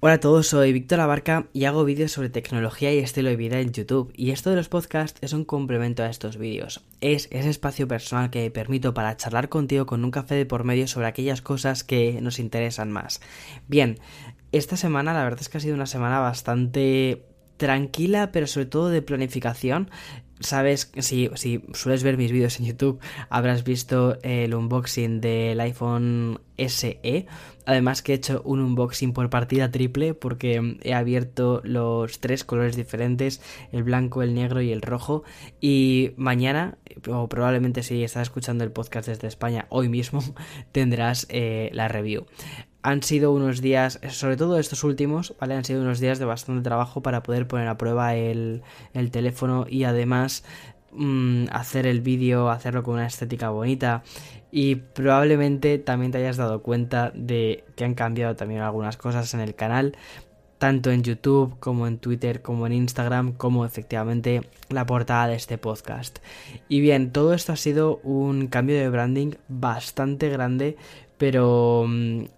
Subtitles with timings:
[0.00, 3.58] Hola a todos, soy Víctor Abarca y hago vídeos sobre tecnología y estilo de vida
[3.58, 4.12] en YouTube.
[4.14, 6.84] Y esto de los podcasts es un complemento a estos vídeos.
[7.00, 10.62] Es ese espacio personal que me permito para charlar contigo con un café de por
[10.62, 13.20] medio sobre aquellas cosas que nos interesan más.
[13.66, 13.98] Bien,
[14.52, 17.24] esta semana la verdad es que ha sido una semana bastante
[17.56, 19.90] tranquila, pero sobre todo de planificación
[20.40, 26.40] sabes, si, si sueles ver mis vídeos en YouTube, habrás visto el unboxing del iPhone
[26.56, 27.26] SE.
[27.66, 32.76] Además que he hecho un unboxing por partida triple porque he abierto los tres colores
[32.76, 35.22] diferentes, el blanco, el negro y el rojo.
[35.60, 40.22] Y mañana, o probablemente si estás escuchando el podcast desde España, hoy mismo
[40.72, 42.26] tendrás eh, la review
[42.88, 45.54] han sido unos días, sobre todo estos últimos, ¿vale?
[45.54, 48.62] Han sido unos días de bastante trabajo para poder poner a prueba el,
[48.94, 50.42] el teléfono y además
[50.92, 54.02] mm, hacer el vídeo, hacerlo con una estética bonita
[54.50, 59.40] y probablemente también te hayas dado cuenta de que han cambiado también algunas cosas en
[59.40, 59.94] el canal,
[60.56, 65.58] tanto en YouTube como en Twitter como en Instagram como efectivamente la portada de este
[65.58, 66.20] podcast.
[66.70, 70.78] Y bien, todo esto ha sido un cambio de branding bastante grande,
[71.18, 72.37] pero mm,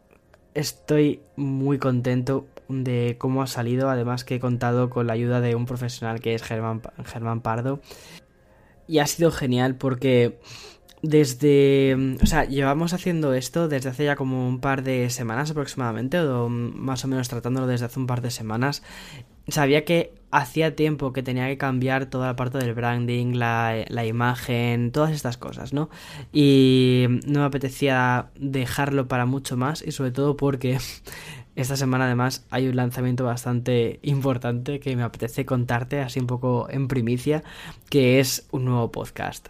[0.54, 5.54] estoy muy contento de cómo ha salido, además que he contado con la ayuda de
[5.54, 7.80] un profesional que es Germán, Germán Pardo.
[8.86, 10.40] Y ha sido genial porque
[11.02, 12.16] desde...
[12.22, 16.48] O sea, llevamos haciendo esto desde hace ya como un par de semanas aproximadamente, o
[16.48, 18.82] más o menos tratándolo desde hace un par de semanas.
[19.48, 24.92] Sabía que hacía tiempo que tenía que cambiar toda la parte del branding, la, imagen,
[24.92, 25.90] todas estas cosas, ¿no?
[26.32, 30.78] Y no me apetecía dejarlo para mucho más y sobre todo porque
[31.56, 36.68] esta semana además hay un lanzamiento bastante importante que me apetece contarte así un poco
[36.70, 37.42] en primicia,
[37.88, 39.48] que es un nuevo podcast.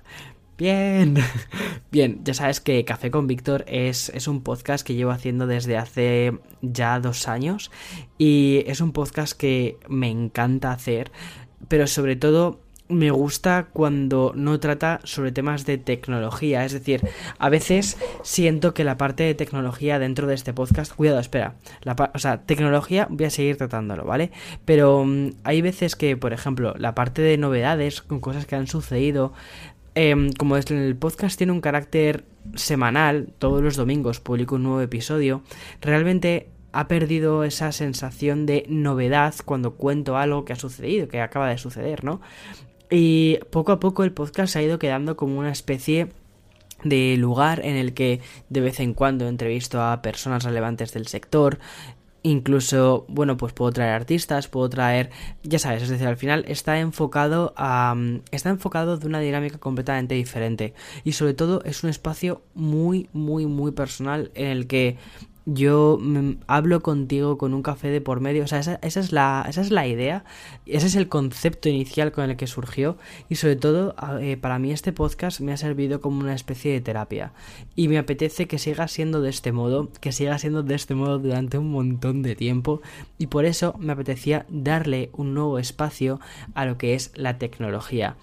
[0.61, 1.17] Bien,
[1.91, 5.79] bien, ya sabes que Café con Víctor es, es, un podcast que llevo haciendo desde
[5.79, 7.71] hace ya dos años
[8.19, 11.13] y es un podcast que me encanta hacer,
[11.69, 16.65] pero sobre todo me gusta cuando no trata sobre temas de tecnología.
[16.65, 17.01] Es decir,
[17.39, 20.93] a veces siento que la parte de tecnología dentro de este podcast.
[20.93, 21.55] Cuidado, espera.
[21.83, 24.33] La, o sea, tecnología voy a seguir tratándolo, ¿vale?
[24.65, 28.67] Pero um, hay veces que, por ejemplo, la parte de novedades, con cosas que han
[28.67, 29.33] sucedido,
[29.95, 32.25] eh, como el podcast tiene un carácter
[32.55, 35.43] semanal, todos los domingos publico un nuevo episodio,
[35.81, 41.49] realmente ha perdido esa sensación de novedad cuando cuento algo que ha sucedido, que acaba
[41.49, 42.21] de suceder, ¿no?
[42.91, 46.09] Y poco a poco el podcast ha ido quedando como una especie
[46.85, 51.59] de lugar en el que de vez en cuando entrevisto a personas relevantes del sector,
[52.23, 55.11] Incluso, bueno, pues puedo traer artistas, puedo traer,
[55.43, 59.59] ya sabes, es decir, al final está enfocado a, mm, está enfocado de una dinámica
[59.59, 60.75] completamente diferente.
[61.03, 64.99] Y sobre todo es un espacio muy, muy, muy personal en el que
[65.53, 65.99] yo
[66.47, 69.71] hablo contigo con un café de por medio, o sea, esa, es la, esa es
[69.73, 70.25] la idea,
[70.65, 72.97] ese es el concepto inicial con el que surgió.
[73.29, 76.81] Y sobre todo eh, para mí este podcast me ha servido como una especie de
[76.81, 77.33] terapia.
[77.75, 81.19] Y me apetece que siga siendo de este modo, que siga siendo de este modo
[81.19, 82.81] durante un montón de tiempo.
[83.19, 86.21] Y por eso me apetecía darle un nuevo espacio
[86.55, 88.17] a lo que es la tecnología.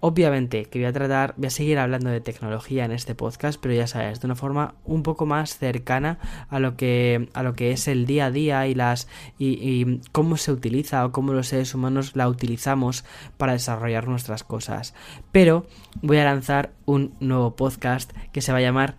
[0.00, 3.74] Obviamente que voy a tratar, voy a seguir hablando de tecnología en este podcast, pero
[3.74, 6.20] ya sabes, de una forma un poco más cercana
[6.50, 9.08] a lo que, a lo que es el día a día y las
[9.38, 13.04] y, cómo se utiliza o cómo los seres humanos la utilizamos
[13.36, 14.94] para desarrollar nuestras cosas.
[15.32, 15.66] Pero
[16.00, 18.96] voy a lanzar un nuevo podcast que se va a llamar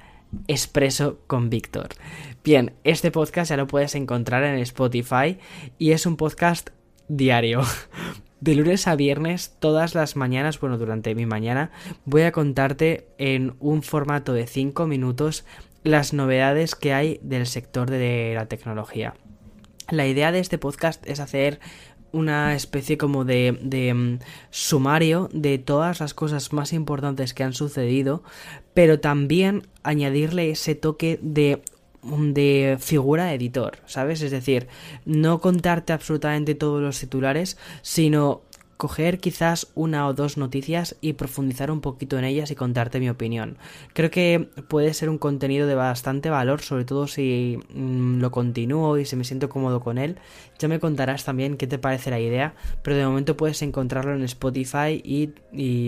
[0.48, 1.90] Expreso con Víctor.
[2.44, 5.38] Bien, este podcast ya lo puedes encontrar en Spotify
[5.78, 6.72] y es un podcast
[7.08, 7.62] diario.
[8.42, 11.72] De lunes a viernes, todas las mañanas, bueno, durante mi mañana,
[12.06, 15.46] voy a contarte en un formato de 5 minutos
[15.84, 19.16] las novedades que hay del sector de la tecnología.
[19.90, 21.60] La idea de este podcast es hacer
[22.12, 24.20] una especie como de, de um,
[24.50, 28.24] sumario de todas las cosas más importantes que han sucedido,
[28.74, 31.62] pero también añadirle ese toque de
[32.04, 34.22] de figura editor, ¿sabes?
[34.22, 34.68] Es decir,
[35.06, 38.42] no contarte absolutamente todos los titulares, sino
[38.80, 43.10] coger quizás una o dos noticias y profundizar un poquito en ellas y contarte mi
[43.10, 43.58] opinión.
[43.92, 48.98] Creo que puede ser un contenido de bastante valor, sobre todo si mm, lo continúo
[48.98, 50.18] y si me siento cómodo con él.
[50.60, 54.24] Ya me contarás también qué te parece la idea, pero de momento puedes encontrarlo en
[54.24, 55.34] Spotify y,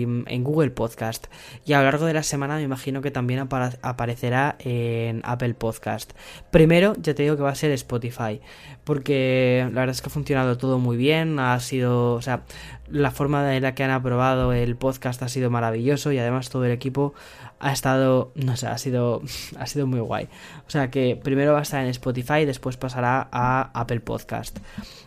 [0.04, 1.28] mm, en Google Podcast.
[1.64, 6.12] Y a lo largo de la semana me imagino que también aparecerá en Apple Podcast.
[6.50, 8.42] Primero, ya te digo que va a ser Spotify,
[8.84, 12.44] porque la verdad es que ha funcionado todo muy bien, ha sido, o sea,
[12.92, 16.64] la forma en la que han aprobado el podcast ha sido maravilloso y además todo
[16.66, 17.14] el equipo
[17.58, 19.22] ha estado, no sé, ha sido,
[19.58, 20.28] ha sido muy guay.
[20.66, 24.58] O sea que primero va a estar en Spotify, después pasará a Apple Podcast.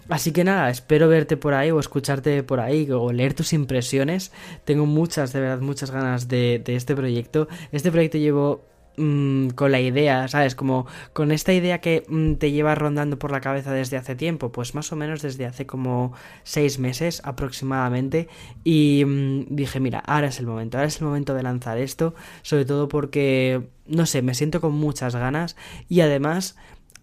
[0.10, 4.32] Así que nada, espero verte por ahí o escucharte por ahí o leer tus impresiones.
[4.64, 7.48] Tengo muchas, de verdad, muchas ganas de, de este proyecto.
[7.72, 8.66] Este proyecto llevo
[8.98, 10.56] Mm, con la idea, ¿sabes?
[10.56, 14.52] Como con esta idea que mm, te lleva rondando por la cabeza desde hace tiempo,
[14.52, 16.14] pues más o menos desde hace como
[16.44, 18.30] seis meses aproximadamente.
[18.64, 22.16] Y mm, dije, mira, ahora es el momento, ahora es el momento de lanzar esto,
[22.42, 25.58] sobre todo porque, no sé, me siento con muchas ganas
[25.90, 26.56] y además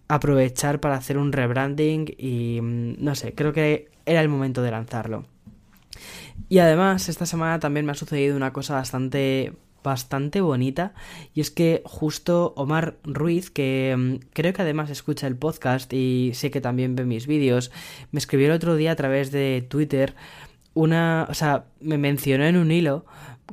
[0.07, 5.25] aprovechar para hacer un rebranding y, no sé, creo que era el momento de lanzarlo.
[6.49, 10.93] Y además, esta semana también me ha sucedido una cosa bastante bastante bonita.
[11.33, 16.31] Y es que justo Omar Ruiz, que mm, creo que además escucha el podcast y
[16.33, 17.71] sé que también ve mis vídeos,
[18.11, 20.15] me escribió el otro día a través de Twitter
[20.73, 23.05] una, o sea, me mencionó en un hilo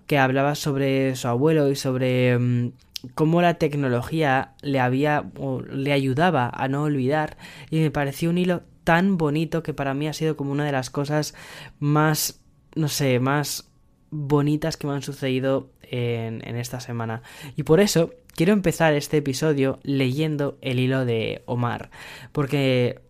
[0.06, 2.72] que hablaba sobre su abuelo y sobre mm,
[3.14, 7.36] cómo la tecnología le había o le ayudaba a no olvidar.
[7.70, 10.72] Y me pareció un hilo tan bonito que para mí ha sido como una de
[10.72, 11.34] las cosas
[11.78, 12.40] más
[12.74, 13.70] no sé, más
[14.10, 17.22] bonitas que me han sucedido en, esta semana.
[17.56, 21.90] Y por eso quiero empezar este episodio leyendo el hilo de Omar.
[22.32, 23.00] Porque,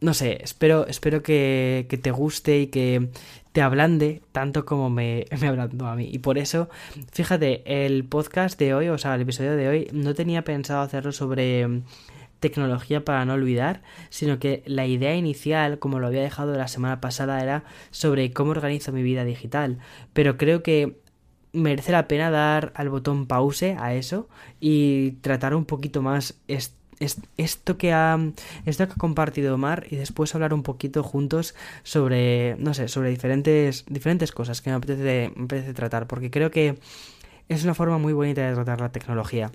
[0.00, 3.08] no sé, espero, espero que, te guste y que
[3.52, 6.08] te ablande tanto como me, me hablando a mí.
[6.12, 6.68] Y por eso,
[7.12, 11.12] fíjate, el podcast de hoy, o sea, el episodio de hoy, no tenía pensado hacerlo
[11.12, 11.82] sobre
[12.40, 17.00] tecnología para no olvidar, sino que la idea inicial, como lo había dejado la semana
[17.00, 19.78] pasada, era sobre cómo organizo mi vida digital.
[20.12, 20.98] Pero creo que
[21.52, 24.28] merece la pena dar al botón pause a eso
[24.60, 28.18] y tratar un poquito más esto que ha
[28.66, 33.10] esto que ha compartido Omar y después hablar un poquito juntos sobre no sé sobre
[33.10, 36.78] diferentes diferentes cosas que me apetece, apetece tratar porque creo que
[37.48, 39.50] es una forma muy bonita de tratar la tecnología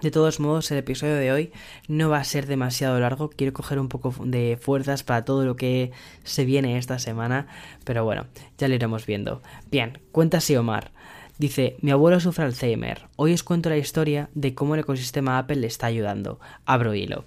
[0.00, 1.52] de todos modos, el episodio de hoy
[1.88, 3.30] no va a ser demasiado largo.
[3.30, 5.90] Quiero coger un poco de fuerzas para todo lo que
[6.22, 7.48] se viene esta semana.
[7.82, 8.26] Pero bueno,
[8.58, 9.42] ya lo iremos viendo.
[9.72, 10.92] Bien, cuenta así Omar.
[11.38, 13.08] Dice, mi abuelo sufre Alzheimer.
[13.14, 16.40] Hoy os cuento la historia de cómo el ecosistema Apple le está ayudando.
[16.66, 17.24] Abro hilo.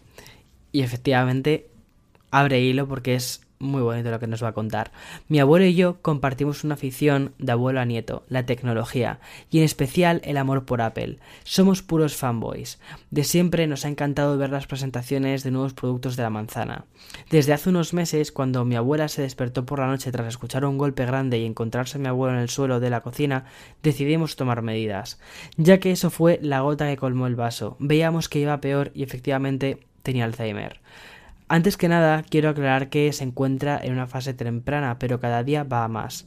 [0.73, 1.69] Y efectivamente,
[2.29, 4.91] abre hilo porque es muy bonito lo que nos va a contar.
[5.29, 9.19] Mi abuelo y yo compartimos una afición de abuelo a nieto, la tecnología,
[9.49, 11.19] y en especial el amor por Apple.
[11.43, 12.79] Somos puros fanboys.
[13.11, 16.85] De siempre nos ha encantado ver las presentaciones de nuevos productos de la manzana.
[17.29, 20.77] Desde hace unos meses, cuando mi abuela se despertó por la noche tras escuchar un
[20.77, 23.45] golpe grande y encontrarse a mi abuelo en el suelo de la cocina,
[23.83, 25.19] decidimos tomar medidas.
[25.57, 27.77] Ya que eso fue la gota que colmó el vaso.
[27.79, 30.79] Veíamos que iba peor y efectivamente tenía Alzheimer.
[31.51, 35.65] Antes que nada, quiero aclarar que se encuentra en una fase temprana, pero cada día
[35.65, 36.25] va a más.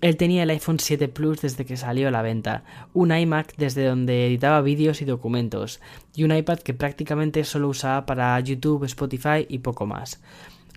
[0.00, 2.64] Él tenía el iPhone 7 Plus desde que salió a la venta,
[2.94, 5.82] un iMac desde donde editaba vídeos y documentos,
[6.14, 10.22] y un iPad que prácticamente solo usaba para YouTube, Spotify y poco más.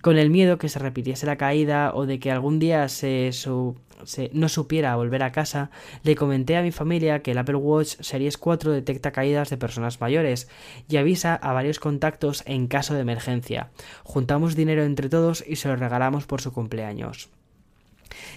[0.07, 3.75] Con el miedo que se repitiese la caída o de que algún día se, su
[4.31, 5.69] no supiera volver a casa,
[6.03, 9.99] le comenté a mi familia que el Apple Watch Series 4 detecta caídas de personas
[9.99, 10.47] mayores
[10.87, 13.69] y avisa a varios contactos en caso de emergencia.
[14.05, 17.27] Juntamos dinero entre todos y se lo regalamos por su cumpleaños.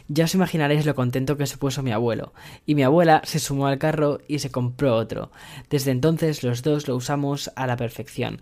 [0.09, 2.33] Ya os imaginaréis lo contento que se puso mi abuelo,
[2.67, 5.31] y mi abuela se sumó al carro y se compró otro.
[5.71, 8.41] Desde entonces los dos lo usamos a la perfección.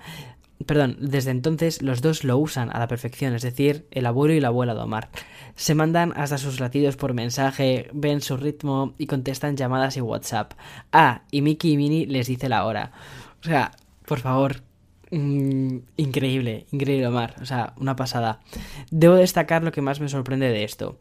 [0.67, 4.41] Perdón, desde entonces los dos lo usan a la perfección, es decir, el abuelo y
[4.41, 5.09] la abuela de Omar.
[5.55, 10.55] Se mandan hasta sus latidos por mensaje, ven su ritmo y contestan llamadas y WhatsApp.
[10.93, 12.91] Ah, y Mickey y Minnie les dice la hora.
[13.41, 13.71] O sea,
[14.05, 14.63] por favor,
[15.13, 18.41] mm, increíble, increíble Omar, o sea, una pasada.
[18.91, 20.99] Debo destacar lo que más me sorprende de esto.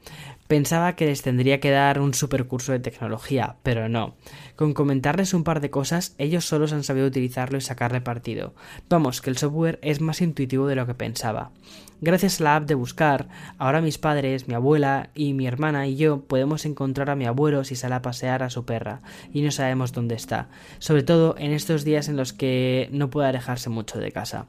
[0.48, 4.16] Pensaba que les tendría que dar un super curso de tecnología, pero no.
[4.56, 8.54] Con comentarles un par de cosas, ellos solos han sabido utilizarlo y sacarle partido.
[8.90, 11.52] Vamos, que el software es más intuitivo de lo que pensaba.
[12.00, 13.28] Gracias a la app de buscar,
[13.58, 17.64] ahora mis padres, mi abuela y mi hermana y yo podemos encontrar a mi abuelo
[17.64, 19.02] si sale a pasear a su perra
[19.34, 23.30] y no sabemos dónde está, sobre todo en estos días en los que no puede
[23.30, 24.46] alejarse mucho de casa.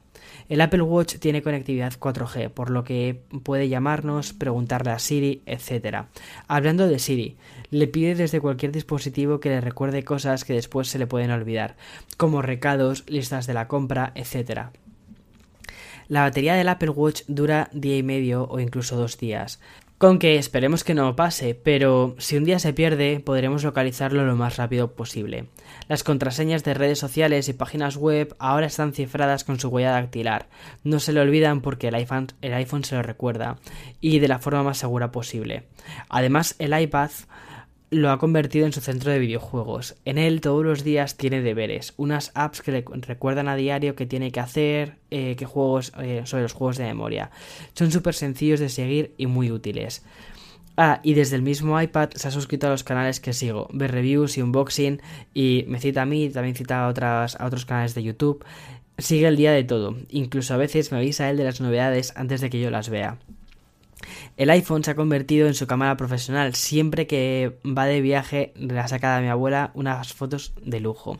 [0.47, 6.05] El Apple Watch tiene conectividad 4G, por lo que puede llamarnos, preguntarle a Siri, etc.
[6.47, 7.37] Hablando de Siri,
[7.71, 11.77] le pide desde cualquier dispositivo que le recuerde cosas que después se le pueden olvidar,
[12.17, 14.69] como recados, listas de la compra, etc.
[16.09, 19.59] La batería del Apple Watch dura día y medio o incluso dos días.
[19.99, 24.35] Con que esperemos que no pase, pero si un día se pierde, podremos localizarlo lo
[24.35, 25.45] más rápido posible.
[25.87, 30.47] Las contraseñas de redes sociales y páginas web ahora están cifradas con su huella dactilar.
[30.83, 33.57] No se le olvidan porque el iPhone, el iPhone se lo recuerda
[34.01, 35.67] y de la forma más segura posible.
[36.09, 37.11] Además, el iPad
[37.91, 39.95] lo ha convertido en su centro de videojuegos.
[40.05, 44.05] En él todos los días tiene deberes, unas apps que le recuerdan a diario qué
[44.05, 47.31] tiene que hacer, eh, qué juegos, eh, sobre los juegos de memoria.
[47.73, 50.03] Son súper sencillos de seguir y muy útiles.
[50.77, 53.91] Ah, y desde el mismo iPad se ha suscrito a los canales que sigo, ver
[53.91, 55.01] reviews y unboxing,
[55.33, 58.45] y me cita a mí, también cita a, otras, a otros canales de YouTube.
[58.97, 62.39] Sigue el día de todo, incluso a veces me avisa él de las novedades antes
[62.39, 63.17] de que yo las vea.
[64.37, 66.55] El iPhone se ha convertido en su cámara profesional.
[66.55, 71.17] Siempre que va de viaje, le ha sacado a mi abuela unas fotos de lujo.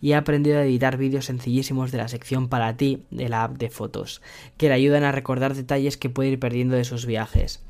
[0.00, 3.58] Y ha aprendido a editar vídeos sencillísimos de la sección para ti de la app
[3.58, 4.22] de fotos,
[4.56, 7.62] que le ayudan a recordar detalles que puede ir perdiendo de sus viajes.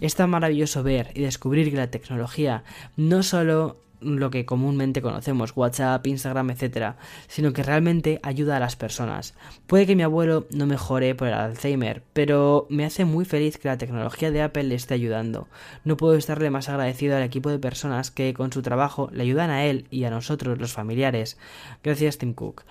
[0.00, 2.64] Es tan maravilloso ver y descubrir que la tecnología
[2.96, 6.96] no solo lo que comúnmente conocemos, WhatsApp, Instagram, etcétera,
[7.28, 9.34] sino que realmente ayuda a las personas.
[9.66, 13.68] Puede que mi abuelo no mejore por el Alzheimer, pero me hace muy feliz que
[13.68, 15.48] la tecnología de Apple le esté ayudando.
[15.84, 19.50] No puedo estarle más agradecido al equipo de personas que con su trabajo le ayudan
[19.50, 21.38] a él y a nosotros, los familiares.
[21.82, 22.64] Gracias, Tim Cook.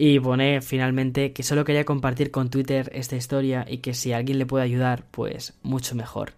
[0.00, 4.38] Y pone finalmente que solo quería compartir con Twitter esta historia y que si alguien
[4.38, 6.34] le puede ayudar, pues mucho mejor.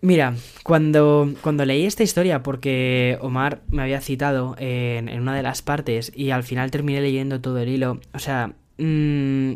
[0.00, 5.60] Mira, cuando, cuando leí esta historia, porque Omar me había citado en, una de las
[5.62, 9.54] partes y al final terminé leyendo todo el hilo, o sea, mmm,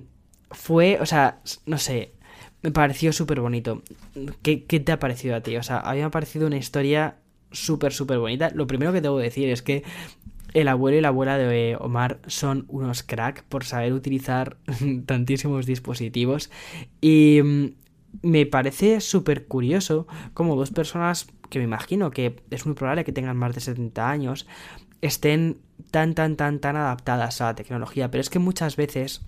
[0.51, 2.13] fue, o sea, no sé,
[2.63, 3.83] me pareció súper bonito.
[4.43, 5.57] ¿Qué, ¿Qué, te ha parecido a ti?
[5.57, 7.17] O sea, a mí me ha parecido una historia
[7.53, 8.51] súper, súper bonita.
[8.55, 9.85] Lo primero que debo decir es que
[10.55, 14.57] el abuelo y la abuela de Omar son unos crack por saber utilizar
[15.07, 16.51] tantísimos dispositivos
[17.01, 17.75] y
[18.21, 23.13] me parece súper curioso como dos personas que me imagino que es muy probable que
[23.13, 24.47] tengan más de 70 años
[25.01, 25.59] estén
[25.91, 28.11] tan, tan, tan, tan adaptadas a la tecnología.
[28.11, 29.23] Pero es que muchas veces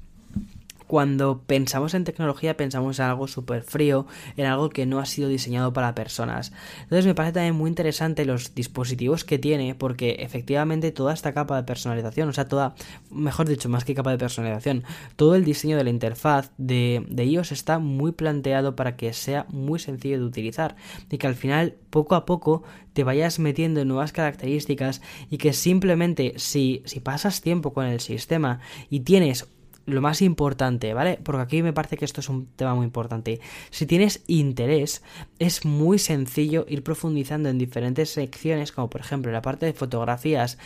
[0.94, 5.28] cuando pensamos en tecnología pensamos en algo súper frío, en algo que no ha sido
[5.28, 6.52] diseñado para personas.
[6.82, 11.56] Entonces me parece también muy interesante los dispositivos que tiene porque efectivamente toda esta capa
[11.56, 12.76] de personalización, o sea, toda,
[13.10, 14.84] mejor dicho, más que capa de personalización,
[15.16, 19.46] todo el diseño de la interfaz de, de iOS está muy planteado para que sea
[19.48, 20.76] muy sencillo de utilizar
[21.10, 25.54] y que al final poco a poco te vayas metiendo en nuevas características y que
[25.54, 28.60] simplemente si, si pasas tiempo con el sistema
[28.90, 29.48] y tienes
[29.86, 31.18] lo más importante, ¿vale?
[31.22, 33.40] Porque aquí me parece que esto es un tema muy importante.
[33.70, 35.02] Si tienes interés,
[35.38, 40.58] es muy sencillo ir profundizando en diferentes secciones, como por ejemplo la parte de fotografías.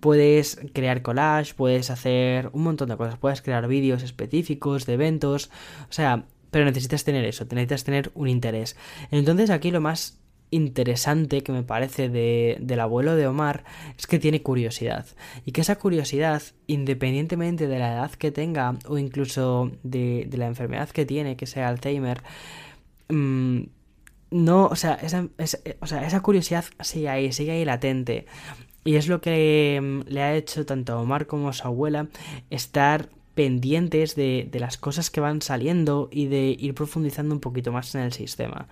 [0.00, 5.50] Puedes crear collage, puedes hacer un montón de cosas, puedes crear vídeos específicos de eventos,
[5.88, 8.76] o sea, pero necesitas tener eso, necesitas tener un interés.
[9.10, 10.18] Entonces aquí lo más
[10.50, 13.64] interesante que me parece de, del abuelo de Omar
[13.98, 15.06] es que tiene curiosidad
[15.44, 20.88] y que esa curiosidad independientemente de la edad que tenga o incluso de, la enfermedad
[20.90, 22.22] que tiene que sea Alzheimer
[23.08, 23.60] mm,
[24.30, 25.28] no o sea, esa,
[25.80, 28.26] o sea esa curiosidad sigue ahí sigue ahí latente
[28.84, 32.08] y es lo que mm, le ha hecho tanto a Omar como a su abuela
[32.50, 37.70] estar pendientes de, de las cosas que van saliendo y de ir profundizando un poquito
[37.70, 38.66] más en el sistema.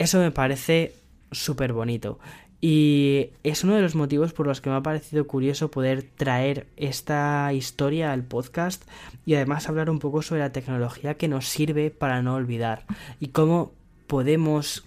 [0.00, 0.94] Eso me parece
[1.30, 2.18] súper bonito.
[2.58, 6.68] Y es uno de los motivos por los que me ha parecido curioso poder traer
[6.78, 8.82] esta historia al podcast
[9.26, 12.86] y además hablar un poco sobre la tecnología que nos sirve para no olvidar
[13.20, 13.72] y cómo
[14.06, 14.86] podemos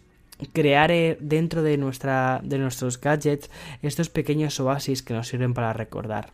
[0.51, 3.51] crear eh, dentro de, nuestra, de nuestros gadgets
[3.83, 6.31] estos pequeños oasis que nos sirven para recordar.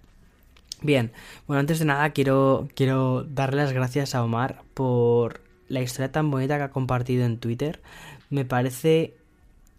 [0.81, 1.11] Bien,
[1.47, 6.31] bueno, antes de nada quiero, quiero darle las gracias a Omar por la historia tan
[6.31, 7.81] bonita que ha compartido en Twitter
[8.29, 9.15] me parece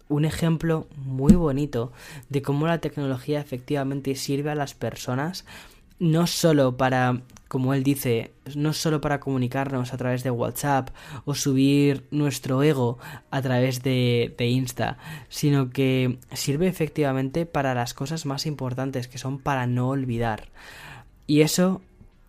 [0.07, 1.91] un ejemplo muy bonito
[2.29, 5.45] de cómo la tecnología efectivamente sirve a las personas
[6.01, 10.89] no solo para, como él dice, no solo para comunicarnos a través de WhatsApp
[11.25, 12.97] o subir nuestro ego
[13.29, 14.97] a través de, de, Insta,
[15.29, 20.49] sino que sirve efectivamente para las cosas más importantes, que son para no olvidar.
[21.27, 21.83] Y eso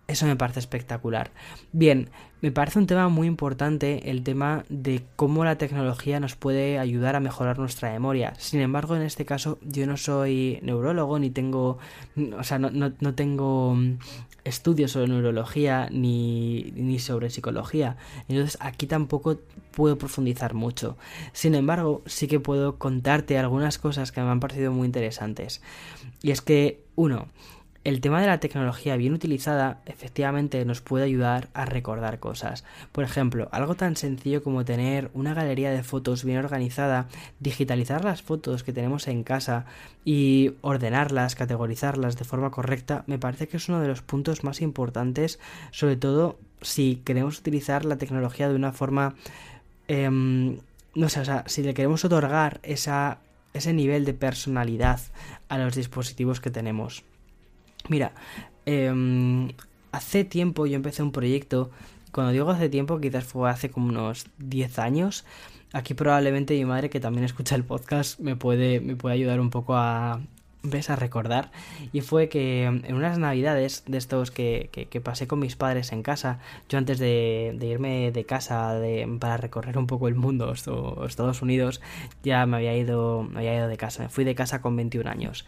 [0.08, 1.30] eso me parece espectacular.
[1.72, 2.10] Bien,
[2.42, 7.14] me parece un tema muy importante el tema de cómo la tecnología nos puede ayudar
[7.14, 8.34] a mejorar nuestra memoria.
[8.36, 11.78] Sin embargo, en este caso yo no soy neurólogo ni tengo,
[12.36, 13.98] o sea, no, no, tengo mm,
[14.44, 17.96] estudios sobre neurología ni, ni sobre psicología.
[18.28, 19.38] Entonces aquí tampoco
[19.70, 20.96] puedo profundizar mucho.
[21.32, 25.62] Sin embargo, sí que puedo contarte algunas cosas que me han parecido muy interesantes.
[26.22, 27.28] Y es que, uno,
[27.84, 32.64] el tema de la tecnología bien utilizada efectivamente nos puede ayudar a recordar cosas.
[32.92, 37.08] Por ejemplo, algo tan sencillo como tener una galería de fotos bien organizada,
[37.40, 39.66] digitalizar las fotos que tenemos en casa
[40.04, 44.60] y ordenarlas, categorizarlas de forma correcta, me parece que es uno de los puntos más
[44.60, 45.40] importantes,
[45.72, 49.14] sobre todo si queremos utilizar la tecnología de una forma...
[49.88, 50.58] Em,
[50.94, 55.00] no sé, o sea, si le queremos otorgar ese nivel de personalidad
[55.48, 57.02] a los dispositivos que tenemos.
[57.88, 58.12] Mira,
[58.66, 59.50] em,
[59.92, 61.70] hace tiempo yo empecé un proyecto,
[62.12, 65.24] cuando digo hace tiempo, quizás fue hace como unos 10 años.
[65.72, 69.50] Aquí probablemente mi madre, que también escucha el podcast, me puede, me puede ayudar un
[69.50, 70.20] poco a,
[70.62, 71.50] ves a recordar
[71.92, 76.02] y fue que en unas navidades de estos que, que, pasé con mis padres en
[76.02, 76.38] casa
[76.68, 78.80] yo antes de, irme de casa
[79.18, 81.80] para recorrer un poco el mundo o Estados Unidos
[82.22, 84.02] ya me había ido me había ido de casa.
[84.02, 85.44] Me fui de casa con 21 años.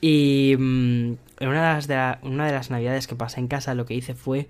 [0.00, 3.74] Y mm, en una de las, de una de las navidades que pasé en casa
[3.74, 4.48] lo que hice fue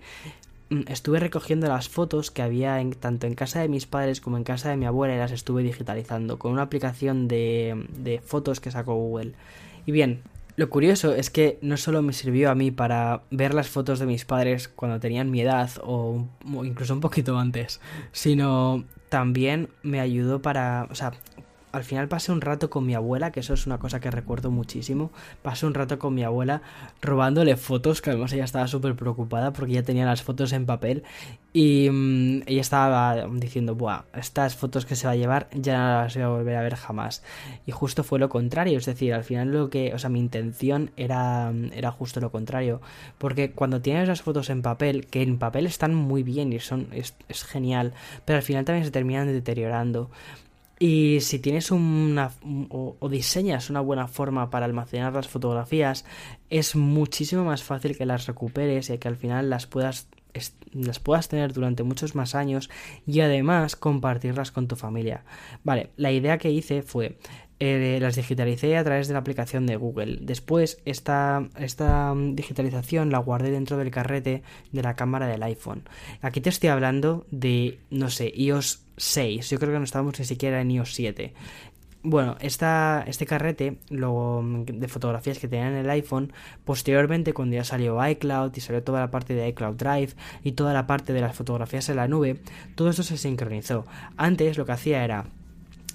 [0.71, 4.37] mm, estuve recogiendo las fotos que había en, tanto en casa de mis padres como
[4.37, 8.61] en casa de mi abuela y las estuve digitalizando con una aplicación de, de fotos
[8.61, 9.35] que sacó Google
[9.87, 10.23] y bien,
[10.57, 14.07] lo curioso es que no solo me sirvió a mí para ver las fotos de
[14.07, 16.27] mis padres cuando tenían mi edad o,
[16.65, 17.81] incluso un poquito antes,
[18.13, 21.13] sino también me ayudó para, o sea,
[21.77, 24.51] al final pasé un rato con mi abuela, que eso es una cosa que recuerdo
[24.51, 25.11] muchísimo.
[25.43, 26.63] Pasé un rato con mi abuela
[27.03, 31.05] robándole fotos, que además ella estaba súper preocupada porque ya tenía las fotos en papel.
[31.53, 36.03] Y mm, ella estaba diciendo, Buah, estas fotos que se va a llevar ya no
[36.03, 37.23] las voy a volver a ver jamás.
[37.67, 40.91] Y justo fue lo contrario, es decir, al final lo que, o sea, mi intención
[40.97, 42.81] era, era justo lo contrario.
[43.19, 46.89] Porque cuando tienes las fotos en papel, que en papel están muy bien y son,
[46.93, 47.93] es, es genial,
[48.25, 50.11] pero al final también se terminan deteriorando.
[50.79, 52.33] Y si tienes una
[52.69, 56.05] o, diseñas una buena forma para almacenar las fotografías,
[56.51, 60.09] es muchísimo más fácil que las recuperes y que al final las puedas
[60.73, 62.69] las puedas tener durante muchos más años
[63.07, 65.25] y además compartirlas con tu familia.
[65.65, 67.17] Vale, la idea que hice fue
[67.59, 70.19] eh, las digitalicé a través de la aplicación de Google.
[70.21, 75.89] Después, esta, esta digitalización la guardé dentro del carrete de la cámara del iPhone.
[76.21, 79.49] Aquí te estoy hablando de, no sé, iOS 6.
[79.49, 81.33] Yo creo que no estábamos ni siquiera en iOS 7.
[82.03, 86.33] Bueno, esta, este carrete lo, de fotografías que tenía en el iPhone,
[86.65, 90.13] posteriormente cuando ya salió iCloud y salió toda la parte de iCloud Drive
[90.45, 92.41] y toda la parte de las fotografías en la nube,
[92.77, 93.87] todo esto se sincronizó.
[94.17, 95.25] Antes lo que hacía era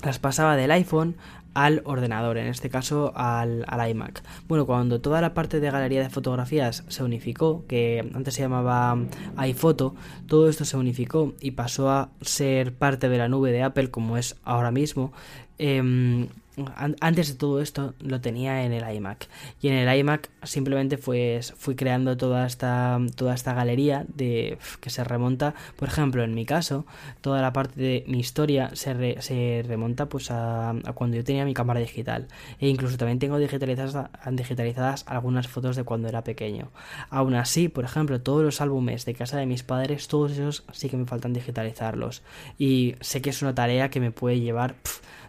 [0.04, 1.16] las pasaba del iPhone
[1.54, 4.24] al ordenador, en este caso al, iMac.
[4.48, 8.98] Bueno, cuando toda la parte de galería de fotografías se unificó, que antes se llamaba
[9.38, 9.96] iPhoto,
[10.28, 14.18] todo esto se unificó y pasó a ser parte de la nube de Apple como
[14.18, 15.12] es ahora mismo.
[15.58, 16.28] Em,
[16.76, 19.28] antes de todo esto lo tenía en el iMac.
[19.62, 24.90] Y en el iMac simplemente pues fui creando toda esta toda esta galería de que
[24.90, 26.86] se remonta por ejemplo en mi caso
[27.22, 31.54] toda la parte de mi historia se, se remonta pues a, cuando yo tenía mi
[31.54, 32.28] cámara digital.
[32.60, 36.72] E incluso también tengo digitalizadas algunas fotos de cuando era pequeño.
[37.10, 40.90] Aún así por ejemplo todos los álbumes de casa de mis padres todos esos sí
[40.90, 42.24] que me faltan digitalizarlos.
[42.58, 44.76] Y sé que es una tarea que me puede llevar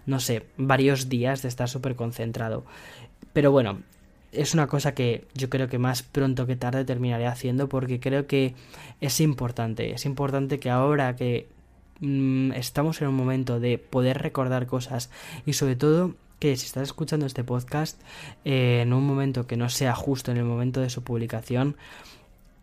[0.07, 2.65] no sé, varios días de estar súper concentrado.
[3.33, 3.81] Pero bueno,
[4.33, 8.27] es una cosa que yo creo que más pronto que tarde terminaré haciendo porque creo
[8.27, 8.55] que
[9.01, 9.93] es importante.
[9.93, 11.49] Es importante que ahora que
[12.01, 15.11] mm, estamos en un momento de poder recordar cosas
[15.47, 18.01] y sobre todo que si estás escuchando este podcast
[18.45, 21.77] eh, en un momento que no sea justo en el momento de su publicación,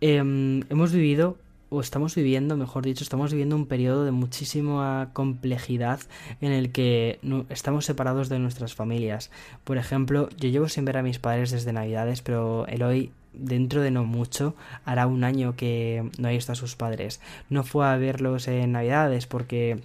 [0.02, 1.38] em, hemos vivido
[1.70, 6.00] o estamos viviendo, mejor dicho, estamos viviendo un periodo de muchísima complejidad
[6.42, 9.32] en el que estamos separados de nuestras familias.
[9.64, 13.82] Por ejemplo, yo llevo sin ver a mis padres desde Navidades, pero el hoy dentro
[13.82, 14.56] de no mucho
[14.86, 17.22] hará un año que no hay visto a sus padres.
[17.50, 19.80] No fue a verlos en Navidades porque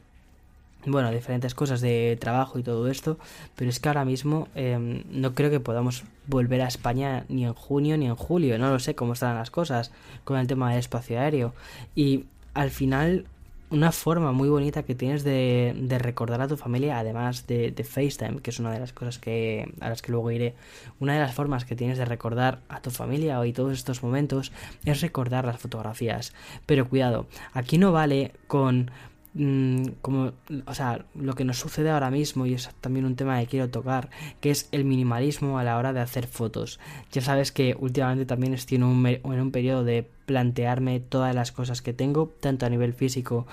[0.87, 3.19] bueno, diferentes cosas de trabajo y todo esto,
[3.57, 7.55] pero es que ahora mismo em, no creo que podamos volver a España ni en
[7.55, 9.93] junio ni en julio, no lo sé cómo están las cosas
[10.25, 11.55] con el tema del espacio aéreo.
[11.95, 13.27] Y al final,
[13.71, 17.85] una forma muy bonita que tienes de, de recordar a tu familia, además de, de,
[17.85, 20.55] FaceTime, que es una de las cosas que, a las que luego iré,
[21.01, 24.53] una de las formas que tienes de recordar a tu familia hoy todos estos momentos
[24.85, 26.33] es recordar las fotografías.
[26.67, 28.91] Pero cuidado, aquí no vale con
[29.37, 30.33] Mm, como,
[30.65, 33.69] o sea, lo que nos sucede ahora mismo, y es también un tema que quiero
[33.69, 34.09] tocar,
[34.41, 36.79] que es el minimalismo a la hora de hacer fotos.
[37.11, 41.51] Ya sabes que últimamente también estoy en un, en un periodo de plantearme todas las
[41.51, 43.47] cosas que tengo, tanto a nivel físico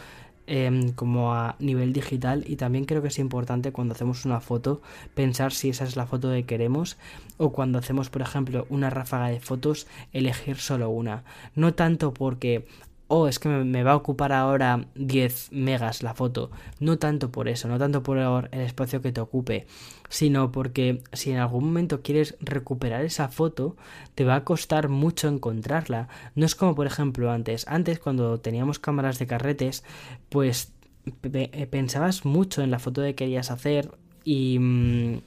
[0.46, 4.82] em, como a nivel digital y también creo que es importante cuando hacemos una foto
[5.14, 6.98] pensar si esa es la foto que queremos
[7.38, 11.24] o cuando hacemos por ejemplo una ráfaga de fotos elegir solo una.
[11.56, 12.66] No tanto porque
[13.14, 16.50] oh, es que me, va a ocupar ahora 10 megas la foto.
[16.80, 19.68] No tanto por eso, no tanto por el espacio que te ocupe,
[20.08, 23.76] sino porque si en algún momento quieres recuperar esa foto,
[24.16, 26.08] te va a costar mucho encontrarla.
[26.36, 27.68] No es como por ejemplo antes.
[27.68, 29.84] Antes cuando teníamos cámaras de carretes,
[30.30, 30.72] pues
[31.70, 33.92] pensabas mucho en la foto que querías hacer
[34.24, 35.22] y mm,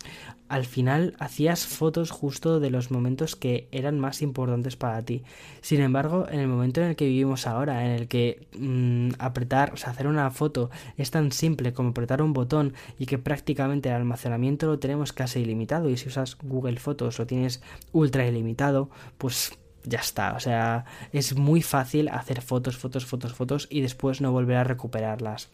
[0.55, 5.25] al final hacías fotos justo de los momentos que eran más importantes para ti.
[5.63, 9.73] Sin embargo, en el momento en el que vivimos ahora, en el que mm, apretar,
[9.73, 13.89] o sea, hacer una foto es tan simple como apretar un botón y que prácticamente
[13.89, 18.91] el almacenamiento lo tenemos casi ilimitado y si usas Google Fotos lo tienes ultra ilimitado,
[19.19, 20.35] pues ya está.
[20.35, 24.63] O sea, es muy fácil hacer fotos, fotos, fotos, fotos y después no volver a
[24.63, 25.51] recuperarlas.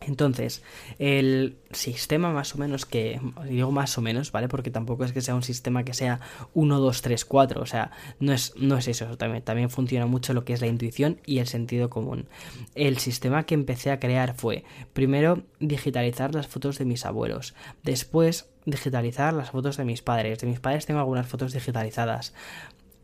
[0.00, 0.62] Entonces,
[0.98, 4.48] el sistema más o menos que, digo más o menos, ¿vale?
[4.48, 6.20] Porque tampoco es que sea un sistema que sea
[6.52, 10.34] 1, 2, 3, 4, o sea, no es, no es eso, también, también funciona mucho
[10.34, 12.26] lo que es la intuición y el sentido común.
[12.74, 18.48] El sistema que empecé a crear fue, primero, digitalizar las fotos de mis abuelos, después,
[18.66, 22.34] digitalizar las fotos de mis padres, de mis padres tengo algunas fotos digitalizadas,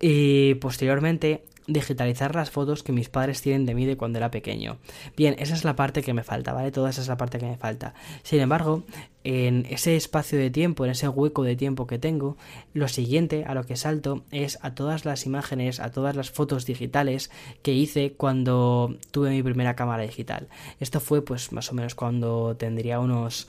[0.01, 4.79] y posteriormente digitalizar las fotos que mis padres tienen de mí de cuando era pequeño.
[5.17, 6.73] Bien, esa es la parte que me falta, ¿vale?
[6.73, 7.95] Toda esa es la parte que me falta.
[8.23, 8.85] Sin embargo,
[9.23, 12.37] en ese espacio de tiempo, en ese hueco de tiempo que tengo,
[12.73, 16.67] lo siguiente a lo que salto es a todas las imágenes, a todas las fotos
[16.67, 17.31] digitales
[17.63, 20.49] que hice cuando tuve mi primera cámara digital.
[20.81, 23.49] Esto fue pues más o menos cuando tendría unos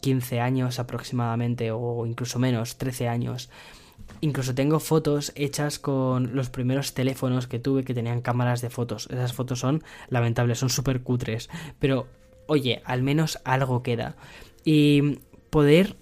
[0.00, 3.48] 15 años aproximadamente o incluso menos, 13 años.
[4.20, 9.08] Incluso tengo fotos hechas con los primeros teléfonos que tuve que tenían cámaras de fotos.
[9.10, 11.50] Esas fotos son lamentables, son súper cutres.
[11.78, 12.06] Pero,
[12.46, 14.16] oye, al menos algo queda.
[14.64, 15.18] Y
[15.50, 15.96] poder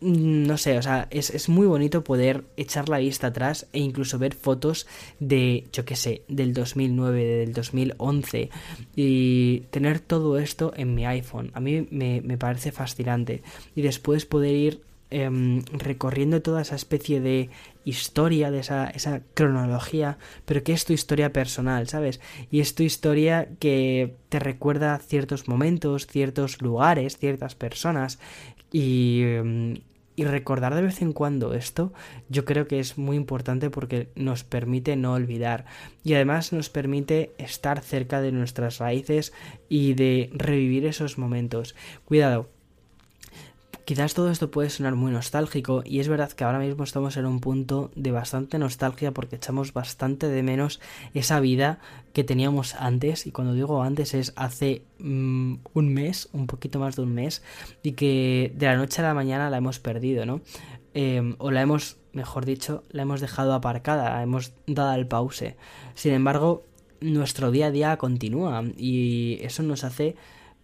[0.00, 4.18] mm, no sé, o sea, es, muy bonito poder echar la vista atrás e incluso
[4.18, 4.86] ver fotos
[5.20, 8.50] de, yo qué sé, del 2009, del 2011
[8.96, 11.50] y tener todo esto en mi iPhone.
[11.54, 13.42] A mí me, me parece fascinante.
[13.76, 17.50] Y después poder ir Em, recorriendo toda esa especie de
[17.84, 22.18] historia, de esa, esa cronología, pero que es tu historia personal, ¿sabes?
[22.50, 28.18] Y es tu historia que te recuerda ciertos momentos, ciertos lugares, ciertas personas
[28.72, 29.82] em,
[30.16, 31.92] y recordar de vez en cuando esto,
[32.30, 35.66] yo creo que es muy importante porque nos permite no olvidar
[36.02, 39.34] y además nos permite estar cerca de nuestras raíces
[39.68, 41.74] y de revivir esos momentos.
[42.06, 42.48] Cuidado,
[43.84, 47.26] Quizás todo esto puede sonar muy nostálgico y es verdad que ahora mismo estamos en
[47.26, 50.80] un punto de bastante nostalgia porque echamos bastante de menos
[51.14, 51.80] esa vida
[52.12, 56.94] que teníamos antes y cuando digo antes es hace mm, un mes, un poquito más
[56.94, 57.42] de un mes
[57.82, 60.42] y que de la noche a la mañana la hemos perdido, ¿no?
[60.94, 65.56] Em, o la hemos, mejor dicho, la hemos dejado aparcada, hemos dado el pause.
[65.94, 66.64] Sin embargo,
[67.00, 70.14] nuestro día a día continúa y eso nos hace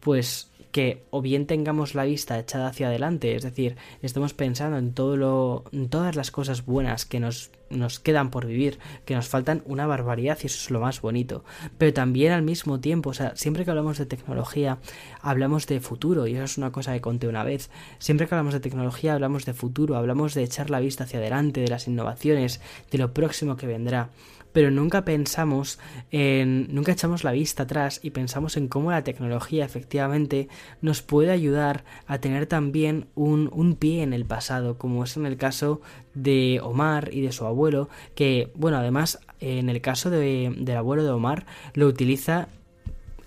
[0.01, 4.93] pues que o bien tengamos la vista echada hacia adelante, es decir, estemos pensando en
[4.93, 9.29] todo lo, en todas las cosas buenas que nos, nos quedan por vivir, que nos
[9.29, 11.45] faltan una barbaridad y eso es lo más bonito.
[11.79, 14.79] Pero también al mismo tiempo, o sea, siempre que hablamos de tecnología,
[15.21, 17.71] hablamos de futuro, y eso es una cosa que conté una vez.
[17.99, 21.61] Siempre que hablamos de tecnología, hablamos de futuro, hablamos de echar la vista hacia adelante,
[21.61, 24.11] de las innovaciones, de lo próximo que vendrá
[24.59, 25.79] pero nunca pensamos
[26.11, 30.49] en, nunca echamos la vista atrás y pensamos en cómo la tecnología efectivamente
[30.83, 35.27] nos puede ayudar a tener también un, un pie en el pasado, como es en
[35.27, 35.81] el caso
[36.15, 41.05] de Omar y de su abuelo, que, bueno, además, en el caso de, del abuelo
[41.05, 42.49] de Omar, lo utiliza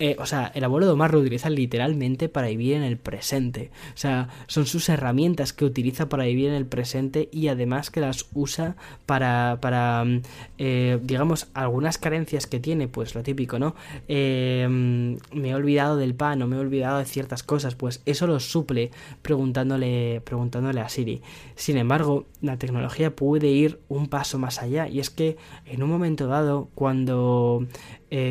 [0.02, 3.70] eh, o sea, el abuelo de Omar lo utiliza literalmente para vivir en el presente.
[3.94, 8.00] O sea, son sus herramientas que utiliza para vivir en el presente y además que
[8.00, 10.22] las usa para, para mm,
[10.58, 13.76] eh, digamos, algunas carencias que tiene, pues lo típico, ¿no?
[14.08, 18.02] Eh, mm, me he olvidado del pan o me he olvidado de ciertas cosas, pues
[18.08, 18.90] eso lo suple
[19.22, 21.22] preguntándole, preguntándole a Siri.
[21.54, 25.38] Sin embargo, la tecnología puede ir un paso más allá y es que
[25.68, 27.68] en un momento dado, cuando
[28.14, 28.31] Em,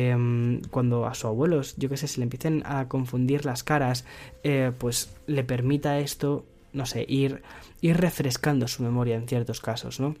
[0.71, 4.05] cuando a su abuelo, yo que sé, se le empiecen a confundir las caras,
[4.43, 7.43] eh, pues le permita esto, no sé, ir,
[7.81, 10.15] ir refrescando su memoria en ciertos casos, ¿no?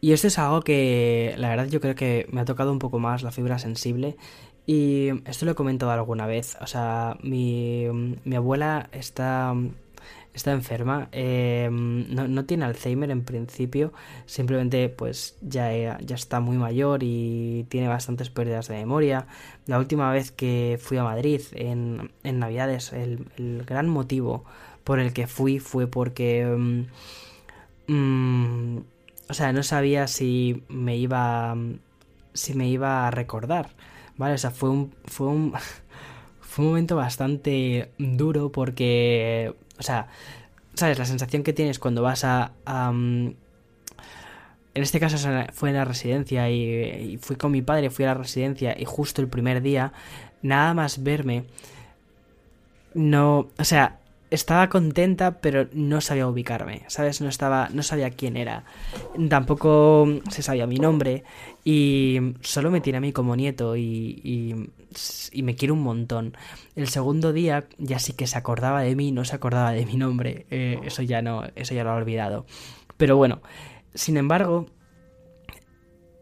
[0.00, 2.98] Y esto es algo que, la verdad, yo creo que me ha tocado un poco
[2.98, 4.16] más la fibra sensible.
[4.66, 6.58] Y esto lo he comentado alguna vez.
[6.60, 7.86] O sea, mi,
[8.24, 9.54] mi abuela está
[10.34, 13.92] está enferma, eh, no, no, tiene Alzheimer en principio,
[14.26, 19.26] simplemente pues ya, ya está muy mayor y tiene bastantes pérdidas de memoria.
[19.66, 24.44] La última vez que fui a Madrid en, en Navidades, el, el, gran motivo
[24.82, 26.46] por el que fui fue porque...
[26.46, 26.86] Um,
[29.28, 31.56] o sea, no sabía si me iba
[32.34, 33.70] si me iba a recordar,
[34.16, 34.34] ¿vale?
[34.34, 35.52] O sea, fue un fue un
[36.40, 40.08] fue un momento bastante duro porque o sea,
[40.74, 43.36] sabes, la sensación que tienes cuando vas a, en
[44.74, 45.16] este caso
[45.52, 48.84] fue en la residencia y, y, fui con mi padre, fui a la residencia y
[48.84, 49.92] justo el primer día,
[50.42, 51.44] nada más verme,
[52.94, 54.00] no, o sea,
[54.34, 57.20] estaba contenta, pero no sabía ubicarme, ¿sabes?
[57.20, 58.64] No estaba, no sabía quién era.
[59.28, 61.24] Tampoco se sabía mi nombre
[61.64, 64.70] y solo me tiene a mí como nieto y, y,
[65.32, 66.36] y, me quiere un montón.
[66.76, 69.96] El segundo día ya sí que se acordaba de mí, no se acordaba de mi
[69.96, 70.46] nombre.
[70.50, 72.46] Eh, eso ya no, eso ya lo ha olvidado.
[72.96, 73.40] Pero bueno,
[73.94, 74.66] sin embargo,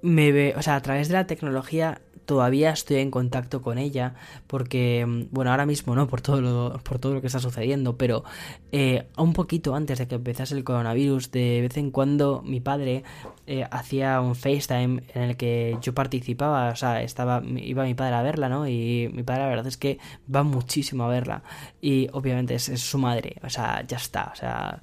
[0.03, 2.01] me ve, o sea, a través de la tecnología
[2.33, 4.14] todavía estoy en contacto con ella
[4.47, 7.99] porque, mm, bueno, ahora mismo no, por todo lo, por todo lo que está sucediendo,
[7.99, 8.25] pero
[8.73, 13.05] eh, un poquito antes de que empezase el coronavirus, de vez en cuando mi padre
[13.47, 18.14] eh, hacía un FaceTime en el que yo participaba, o sea, estaba, iba mi padre
[18.14, 18.66] a verla, ¿no?
[18.66, 19.99] Y mi padre la verdad es que
[20.35, 21.42] va muchísimo a verla
[21.83, 24.81] y obviamente es, es su madre, o sea, ya está, o sea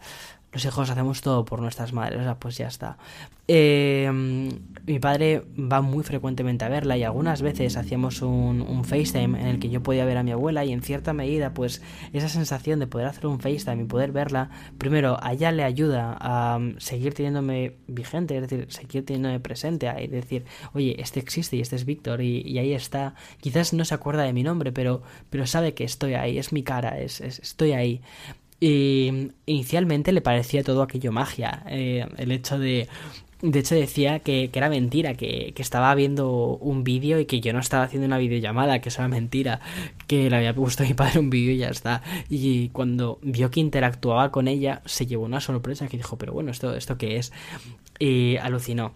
[0.52, 2.98] los hijos hacemos todo por nuestras madres, o sea, pues ya está.
[3.48, 4.10] Eh,
[4.86, 9.60] mi padre va muy frecuentemente a verla y algunas veces hacíamos un, FaceTime en el
[9.60, 11.82] que yo podía ver a mi abuela y en cierta medida pues
[12.14, 16.18] esa sensación de poder hacer un FaceTime y poder verla, primero a ella le ayuda
[16.20, 21.58] a um, seguir teniéndome vigente, es decir, seguir teniéndome presente, a decir, oye, este existe
[21.58, 23.16] y este es Víctor y, ahí está.
[23.42, 26.64] Quizás no se acuerda de mi nombre, pero, pero sabe que estoy ahí, es mi
[26.64, 28.02] cara, es estoy ahí.
[28.60, 31.64] Y inicialmente le parecía todo aquello magia.
[31.68, 32.88] Eh, el hecho de.
[33.42, 37.40] De hecho, decía que, que era mentira, que, que, estaba viendo un vídeo y que
[37.40, 39.62] yo no estaba haciendo una videollamada, que eso era mentira,
[40.08, 42.02] que le había puesto a mi padre un vídeo y ya está.
[42.30, 46.52] Y cuando vio que interactuaba con ella, se llevó una sorpresa que dijo, pero bueno,
[46.52, 47.32] ¿esto, esto qué es?
[47.98, 48.94] Y alucinó.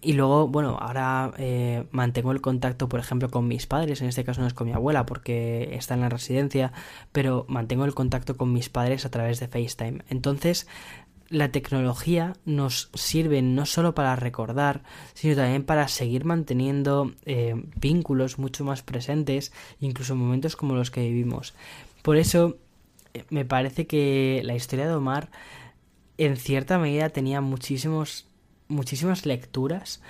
[0.00, 4.24] Y luego, bueno, ahora eh, mantengo el contacto, por ejemplo, con mis padres, en este
[4.24, 6.72] caso no es con mi abuela porque está en la residencia,
[7.12, 10.02] pero mantengo el contacto con mis padres a través de FaceTime.
[10.08, 10.68] Entonces,
[11.28, 14.82] la tecnología nos sirve no solo para recordar,
[15.14, 20.90] sino también para seguir manteniendo eh, vínculos mucho más presentes, incluso en momentos como los
[20.90, 21.54] que vivimos.
[22.02, 22.56] Por eso,
[23.14, 25.30] eh, me parece que la historia de Omar,
[26.16, 28.27] en cierta medida, tenía muchísimos
[28.68, 30.00] muchísimas lecturas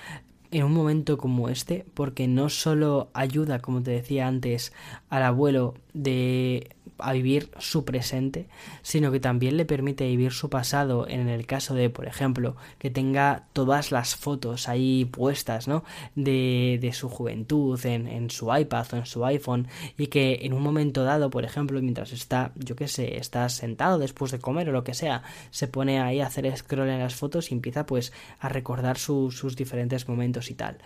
[0.51, 4.73] en un momento como este, porque no solo ayuda, como te decía antes,
[5.11, 8.49] al abuelo de a vivir su presente,
[8.83, 12.91] sino que también le permite vivir su pasado en el caso de, por ejemplo, que
[12.91, 15.85] tenga todas las fotos ahí puestas, ¿no?
[16.15, 20.53] De, de su juventud en, en, su iPad o en su iPhone y que en
[20.53, 24.69] un momento dado, por ejemplo, mientras está, yo qué sé, está sentado después de comer
[24.69, 27.87] o lo que sea, se pone ahí a hacer scroll en las fotos y empieza
[27.87, 30.79] pues a recordar su, sus diferentes momentos y tal.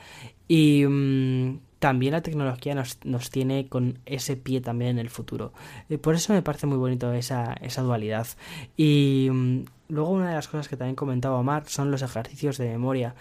[0.53, 0.85] Y...
[0.87, 5.53] Mmm, también la tecnología nos, nos, tiene con ese pie también en el futuro.
[5.89, 8.29] Eh, por eso me parece muy bonito esa, esa dualidad.
[8.77, 12.71] Y um, luego una de las cosas que también comentaba Omar son los ejercicios de
[12.71, 13.17] memoria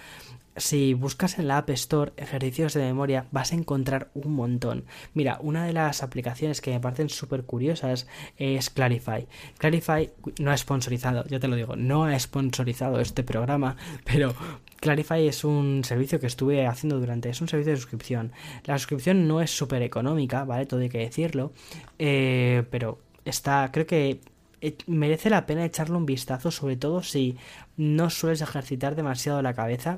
[0.55, 4.85] si buscas en la App Store ejercicios de memoria vas a encontrar un montón.
[5.13, 9.27] Mira, una de las aplicaciones que me parecen súper curiosas es Clarify.
[9.57, 14.33] Clarify no ha sponsorizado, ya te lo digo, no ha sponsorizado este programa, pero
[14.79, 18.31] Clarify es un servicio que estuve haciendo durante, es un servicio de suscripción.
[18.65, 20.65] La suscripción no es súper económica, ¿vale?
[20.65, 21.53] Todo hay que decirlo,
[21.97, 24.21] eh, pero está, creo que
[24.61, 27.37] eh, merece la pena echarle un vistazo, sobre todo si
[27.77, 29.97] no sueles ejercitar demasiado la cabeza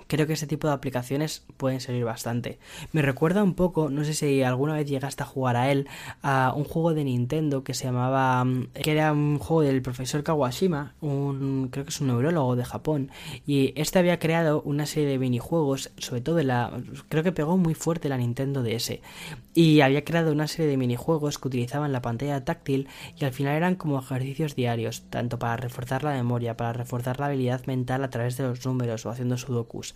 [0.11, 2.59] creo que ese tipo de aplicaciones pueden servir bastante.
[2.91, 5.87] Me recuerda un poco, no sé si alguna vez llegaste a jugar a él,
[6.21, 10.21] a un juego de Nintendo que se llamaba, mm, que era un juego del profesor
[10.21, 13.09] Kawashima, un, creo que es un neurólogo de Japón,
[13.47, 16.73] y este había creado una serie de minijuegos, sobre todo la,
[17.07, 18.99] creo que pegó muy fuerte la Nintendo DS,
[19.53, 23.55] y había creado una serie de minijuegos que utilizaban la pantalla táctil y al final
[23.55, 28.09] eran como ejercicios diarios, tanto para reforzar la memoria, para reforzar la habilidad mental a
[28.09, 29.95] través de los números o haciendo sudokus.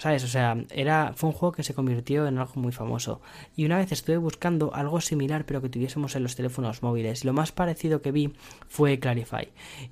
[0.00, 0.24] ¿Sabes?
[0.24, 3.20] O sea, era, fue un juego que se convirtió en algo muy famoso.
[3.54, 7.22] Y una vez estuve buscando algo similar, pero que tuviésemos en los teléfonos móviles.
[7.26, 8.32] Lo más parecido que vi
[8.66, 9.48] fue Clarify.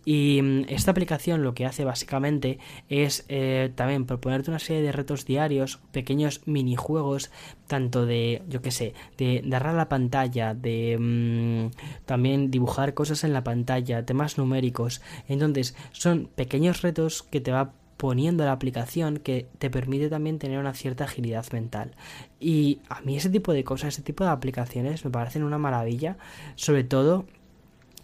[0.06, 4.92] Y mm, esta aplicación lo que hace básicamente es eh, también proponerte una serie de
[4.92, 7.30] retos diarios, pequeños minijuegos,
[7.66, 13.34] tanto de, yo qué sé, de a la pantalla, de mm, también dibujar cosas en
[13.34, 15.02] la pantalla, temas numéricos.
[15.28, 20.58] Entonces, son pequeños retos que te va poniendo la aplicación que te permite también tener
[20.58, 21.94] una cierta agilidad mental.
[22.40, 26.16] Y a mí ese tipo de cosas, ese tipo de aplicaciones me parecen una maravilla,
[26.54, 27.26] sobre todo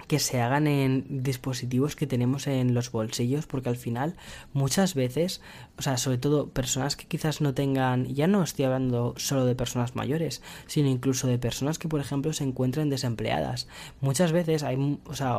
[0.06, 4.16] que se hagan en dispositivos que tenemos en los bolsillos, porque al final
[4.52, 5.40] muchas veces,
[5.78, 9.54] o sea, sobre todo personas que quizás no tengan, ya no estoy hablando solo de
[9.54, 13.66] personas mayores, sino incluso de personas que, por ejemplo, se encuentren desempleadas.
[14.00, 15.38] Muchas veces hay, o sea,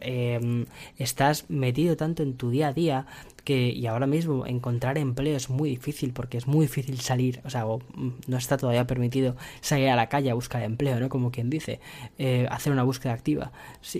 [0.00, 0.66] eh,
[0.98, 3.06] estás metido tanto en tu día a día
[3.44, 7.50] que y ahora mismo encontrar empleo es muy difícil porque es muy difícil salir, o
[7.50, 11.08] sea, mm, no está todavía permitido salir a la calle a buscar empleo, ¿no?
[11.08, 11.80] Como quien dice,
[12.18, 13.52] eh, hacer una búsqueda activa.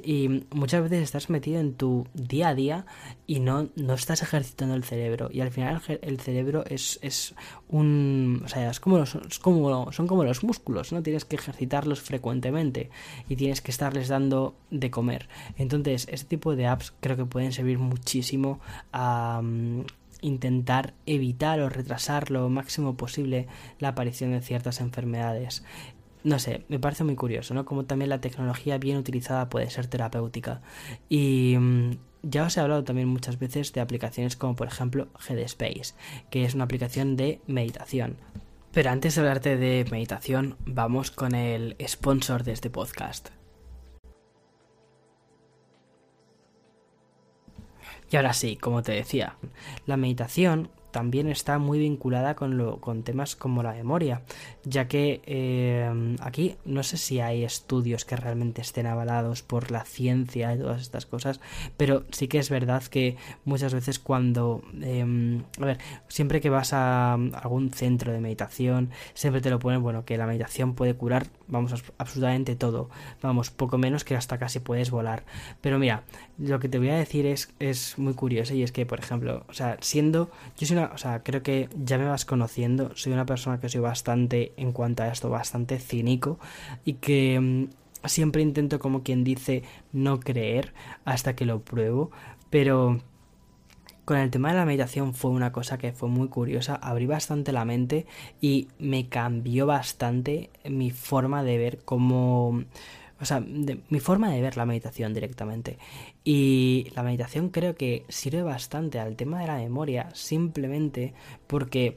[0.02, 2.86] y muchas veces estás metido en tu día a día
[3.26, 7.34] y no, no estás ejercitando el cerebro y al final el cerebro es, es
[7.68, 11.02] un, o sea, es como, los, como son como los músculos, ¿no?
[11.02, 12.90] Tienes que ejercitarlos frecuentemente
[13.28, 15.28] y tienes que estarles dando de comer.
[15.56, 18.60] Entonces, este tipo de apps creo que pueden servir muchísimo
[18.92, 19.33] a
[20.20, 23.46] intentar evitar o retrasar lo máximo posible
[23.78, 25.64] la aparición de ciertas enfermedades.
[26.22, 27.66] No sé, me parece muy curioso, ¿no?
[27.66, 30.62] Como también la tecnología bien utilizada puede ser terapéutica.
[31.10, 31.90] Y mm,
[32.22, 35.94] ya os he hablado también muchas veces de aplicaciones como por ejemplo Headspace,
[36.30, 38.16] que es una aplicación de meditación.
[38.72, 43.28] Pero antes de hablarte de meditación, vamos con el sponsor de este podcast.
[48.14, 49.34] Y ahora sí, como te decía,
[49.86, 54.22] la meditación también está muy vinculada con, lo, con temas como la memoria,
[54.62, 59.84] ya que eh, aquí no sé si hay estudios que realmente estén avalados por la
[59.84, 61.40] ciencia y todas estas cosas,
[61.76, 66.72] pero sí que es verdad que muchas veces cuando, em, a ver, siempre que vas
[66.72, 71.26] a algún centro de meditación, siempre te lo ponen, bueno, que la meditación puede curar,
[71.48, 72.88] vamos, absolutamente todo,
[73.20, 75.24] vamos, poco menos que hasta casi puedes volar.
[75.60, 76.04] Pero mira,
[76.38, 79.44] lo que te voy a decir es, es muy curioso y es que, por ejemplo,
[79.48, 83.12] o sea, siendo, yo soy una o sea, creo que ya me vas conociendo, soy
[83.12, 86.38] una persona que soy bastante, en cuanto a esto, bastante cínico
[86.84, 92.10] y que mm, siempre intento, como quien dice, no creer hasta que lo pruebo,
[92.50, 93.00] pero
[94.04, 97.52] con el tema de la meditación fue una cosa que fue muy curiosa, abrí bastante
[97.52, 98.06] la mente
[98.40, 102.64] y me cambió bastante mi forma de ver cómo
[103.20, 105.78] o sea, mi forma de ver la meditación directamente.
[106.24, 111.14] Y la meditación creo que sirve bastante al tema de la memoria, simplemente
[111.46, 111.96] porque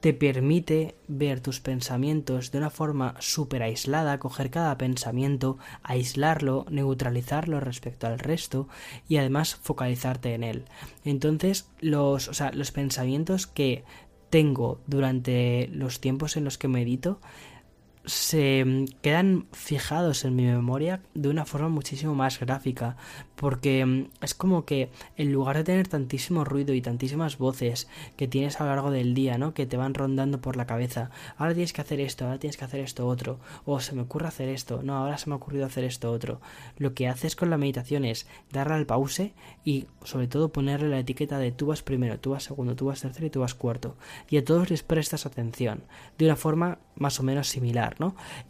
[0.00, 7.60] te permite ver tus pensamientos de una forma súper aislada, coger cada pensamiento, aislarlo, neutralizarlo
[7.60, 8.68] respecto al resto
[9.08, 10.64] y además focalizarte en él.
[11.04, 13.84] Entonces, los, o sea, los pensamientos que
[14.30, 17.20] tengo durante los tiempos en los que medito
[18.04, 22.96] se quedan fijados en mi memoria de una forma muchísimo más gráfica
[23.36, 28.28] porque mm, es como que en lugar de tener tantísimo ruido y tantísimas voces que
[28.28, 29.54] tienes a lo largo del día, ¿no?
[29.54, 32.64] Que te van rondando por la cabeza, ahora tienes que hacer esto, ahora tienes que
[32.64, 35.66] hacer esto otro, o se me ocurre hacer esto, no, ahora se me ha ocurrido
[35.66, 36.40] hacer esto otro.
[36.76, 39.32] Lo que haces con la meditación es darle al pause
[39.64, 43.00] y sobre todo ponerle la etiqueta de tú vas primero, tú vas segundo, tú vas
[43.00, 43.96] tercero y tú vas cuarto.
[44.28, 45.84] Y a todos les prestas atención
[46.18, 47.93] de una forma más o menos similar.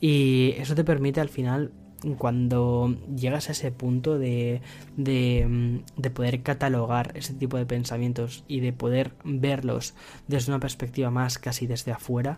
[0.00, 1.72] Y eso te permite al final
[2.18, 4.60] cuando llegas a ese punto de,
[4.96, 9.94] de, de, poder catalogar ese tipo de pensamientos y de poder verlos
[10.28, 12.36] desde una perspectiva más casi desde afuera,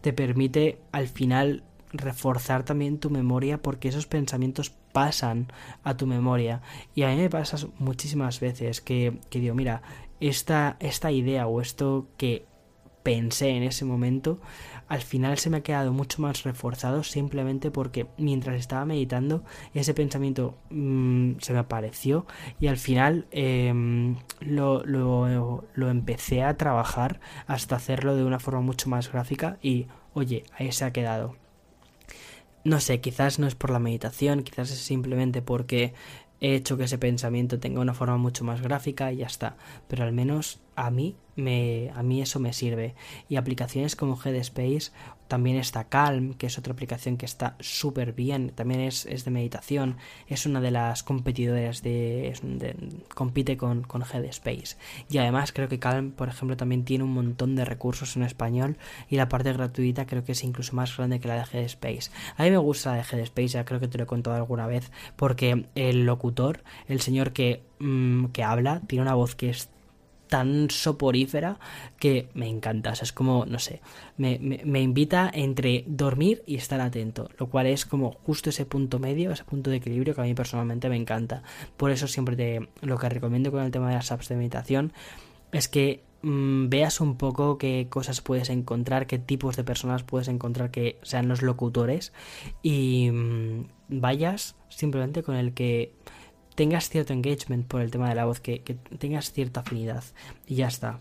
[0.00, 1.62] te permite al final
[1.92, 5.46] reforzar también tu memoria porque esos pensamientos pasan
[5.84, 6.60] a tu memoria.
[6.94, 9.82] Y a mí me pasa muchísimas veces que, que digo, mira,
[10.20, 12.46] esta, esta idea o esto que
[13.04, 14.40] pensé en ese momento,
[14.88, 19.94] al final se me ha quedado mucho más reforzado simplemente porque mientras estaba meditando ese
[19.94, 22.26] pensamiento mm, se me apareció
[22.58, 28.62] y al final em, lo, lo, lo empecé a trabajar hasta hacerlo de una forma
[28.62, 31.36] mucho más gráfica y oye, ahí se ha quedado.
[32.64, 35.92] No sé, quizás no es por la meditación, quizás es simplemente porque
[36.40, 39.56] he hecho que ese pensamiento tenga una forma mucho más gráfica y ya está.
[39.88, 42.94] Pero al menos a mí me, a mí eso me sirve.
[43.28, 44.92] Y aplicaciones como Headspace,
[45.28, 49.96] también está Calm, que es otra aplicación que está súper bien, también es, de meditación,
[50.28, 52.34] es una de las competidoras de,
[53.14, 54.76] compite con, con Headspace.
[55.08, 58.76] Y además creo que Calm, por ejemplo, también tiene un montón de recursos en español
[59.08, 62.10] y la parte gratuita creo que es incluso más grande que la de Headspace.
[62.36, 64.66] A mí me gusta la de Headspace, ya creo que te lo he contado alguna
[64.66, 69.70] vez, porque el locutor, el señor que, mm, que habla, tiene una voz que es
[70.28, 71.58] tan soporífera
[71.98, 72.92] que me encanta.
[72.92, 73.80] O sea, es como, no sé,
[74.16, 78.98] me, me, invita entre dormir y estar atento, lo cual es como justo ese punto
[78.98, 81.42] medio, ese punto de equilibrio que a mí personalmente me encanta.
[81.76, 84.92] Por eso siempre te, lo que recomiendo con el tema de las apps de meditación
[85.52, 90.28] es que mm, veas un poco qué cosas puedes encontrar, qué tipos de personas puedes
[90.28, 92.12] encontrar que sean los locutores
[92.62, 95.92] y mm, vayas simplemente con el que
[96.54, 98.60] tengas cierto engagement por el tema de la voz, que,
[98.98, 100.04] tengas cierta afinidad.
[100.46, 100.98] Y ya está.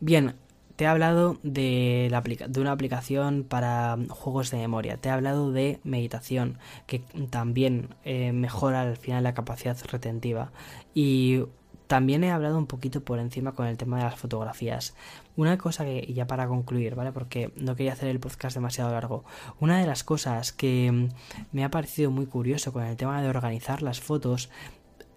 [0.00, 0.34] Bien,
[0.76, 4.98] te he hablado de, la de, una aplicación para juegos de memoria.
[4.98, 10.52] Te he hablado de meditación, que también eh, mejora al final la capacidad retentiva.
[10.94, 11.44] Y
[11.86, 14.94] también he hablado un poquito por encima con el tema de las fotografías.
[15.36, 17.12] Una cosa que, ya para concluir, ¿vale?
[17.12, 19.24] Porque no quería hacer el podcast demasiado largo.
[19.60, 21.08] Una de las cosas que mm,
[21.52, 24.50] me ha parecido muy curioso con el tema de organizar las fotos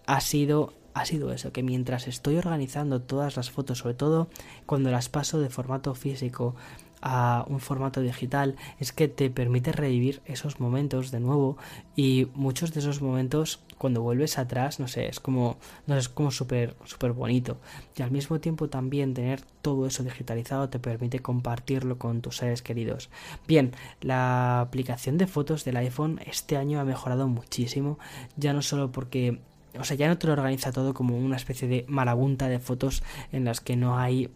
[0.06, 4.28] ha sido ha sido eso, que mientras estoy organizando todas las fotos, sobre todo
[4.66, 6.56] cuando las paso de formato físico
[7.02, 11.58] a un formato digital es que te permite revivir esos momentos de nuevo
[11.96, 15.58] y muchos de esos momentos cuando vuelves atrás no sé es como
[15.88, 17.58] no es como súper súper bonito.
[17.96, 22.62] Y al mismo tiempo también tener todo eso digitalizado te permite compartirlo con tus seres
[22.62, 23.10] queridos.
[23.48, 23.72] Bien
[24.02, 27.98] la aplicación de fotos del iPhone este año ha mejorado muchísimo
[28.38, 29.40] ya no solo porque
[29.78, 33.04] o sea, ya no te lo organiza todo como una especie de marabunta de fotos
[33.32, 34.30] en las que no hay,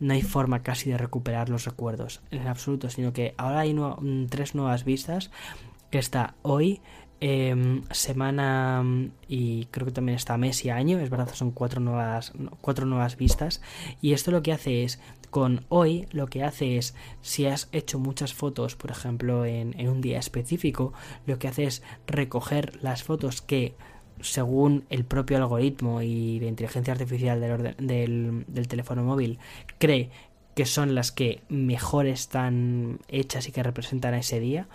[0.00, 3.76] no hay forma casi de recuperar los recuerdos en absoluto, sino que ahora hay
[4.28, 5.30] tres nuevas vistas.
[5.90, 6.82] Que está hoy,
[7.20, 8.84] em, semana
[9.28, 13.16] y creo que también está mes y año, es verdad, son cuatro nuevas, cuatro nuevas
[13.16, 13.60] vistas.
[14.00, 15.00] Y esto lo que hace es
[15.30, 20.00] con hoy lo que hace es, si has hecho muchas fotos, por ejemplo, en, un
[20.00, 20.92] día específico,
[21.26, 23.74] lo que hace es recoger las fotos que
[24.20, 29.38] según el propio algoritmo y la inteligencia artificial del, del, teléfono móvil,
[29.78, 30.10] cree
[30.56, 34.66] que son las que mejor están hechas y que representan a ese día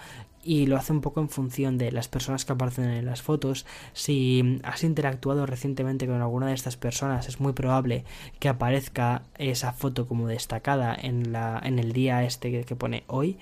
[0.43, 3.65] y lo hace un poco en función de las personas que aparecen en las fotos.
[3.93, 8.03] Si has interactuado recientemente con alguna de estas personas, es muy probable
[8.39, 13.37] que aparezca esa foto como destacada en, la, en el día este que pone hoy.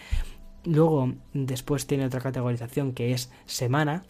[0.64, 4.04] Luego, después tiene otra categorización que es semana,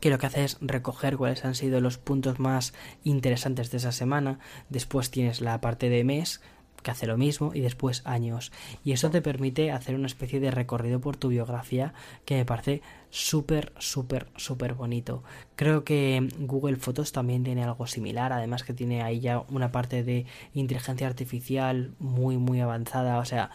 [0.00, 3.92] que lo que hace es recoger cuáles han sido los puntos más interesantes de esa
[3.92, 4.40] semana.
[4.68, 6.40] Después tienes la parte de mes,
[6.82, 8.52] que hace lo mismo, y después años.
[8.84, 12.82] Y eso te permite hacer una especie de recorrido por tu biografía que me parece
[13.10, 15.22] súper, súper, súper bonito.
[15.56, 20.02] Creo que Google Fotos también tiene algo similar, además que tiene ahí ya una parte
[20.02, 23.18] de inteligencia artificial muy, muy avanzada.
[23.18, 23.50] O sea,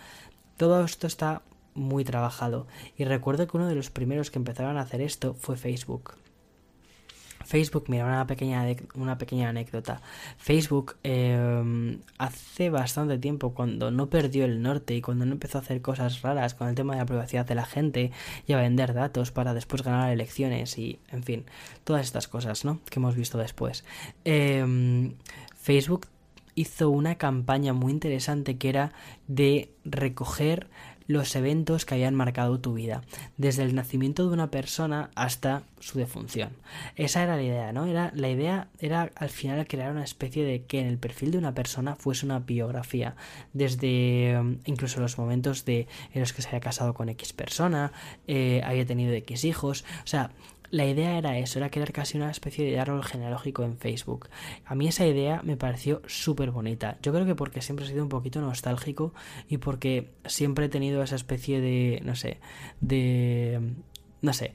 [0.58, 1.42] todo esto está
[1.74, 2.68] muy trabajado.
[2.98, 6.16] Y recuerdo que uno de los primeros que empezaron a hacer esto fue Facebook.
[7.46, 8.66] Facebook, mira, una pequeña,
[8.96, 10.02] una pequeña anécdota.
[10.38, 15.62] Facebook em, hace bastante tiempo, cuando no perdió el norte y cuando no empezó a
[15.62, 18.12] hacer cosas raras con el tema de la privacidad de la gente
[18.48, 21.46] y a vender datos para después ganar elecciones y, en fin,
[21.84, 22.80] todas estas cosas, ¿no?
[22.90, 23.86] Que hemos visto después.
[24.24, 25.14] Em,
[25.56, 26.08] Facebook
[26.56, 28.94] hizo una campaña muy interesante que era
[29.28, 30.68] de recoger
[31.08, 33.04] los eventos que habían marcado tu vida,
[33.38, 36.50] desde el nacimiento de una persona hasta su defunción.
[36.96, 37.86] Esa era la idea, ¿no?
[37.86, 41.38] Era, la idea era al final crear una especie de que en el perfil de
[41.38, 43.16] una persona fuese una biografía,
[43.54, 47.92] desde um, incluso los momentos de, en los que se había casado con X persona,
[48.28, 50.32] eh, había tenido X hijos, o sea,
[50.72, 54.30] la idea era eso, era crear casi una especie de árbol genealógico en Facebook.
[54.66, 56.98] A mí esa idea me pareció súper bonita.
[57.02, 59.14] Yo creo que porque siempre he sido un poquito nostálgico
[59.48, 62.40] y porque siempre he tenido esa especie de, no sé,
[62.82, 63.74] de...
[64.22, 64.54] no sé,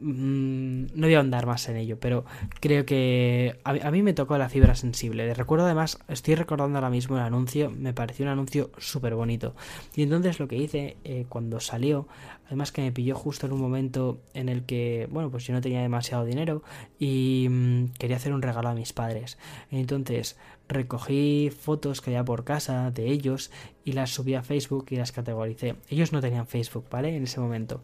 [0.00, 2.24] Mm, no voy a ahondar más en ello, pero
[2.60, 5.32] creo que a, mí me tocó la fibra sensible.
[5.34, 9.54] Recuerdo además, estoy recordando ahora mismo el anuncio, me pareció un anuncio súper bonito.
[9.96, 12.06] Y entonces lo que hice eh, cuando salió,
[12.48, 15.60] además que me pilló justo en un momento en el que, bueno, pues yo no
[15.60, 16.62] tenía demasiado dinero
[16.98, 19.36] y mm, quería hacer un regalo a mis padres.
[19.70, 20.36] Entonces
[20.66, 23.50] recogí fotos que había por casa de ellos
[23.84, 25.76] y las subí a Facebook y las categoricé.
[25.90, 27.14] Ellos no tenían Facebook, ¿vale?
[27.14, 27.82] En ese momento.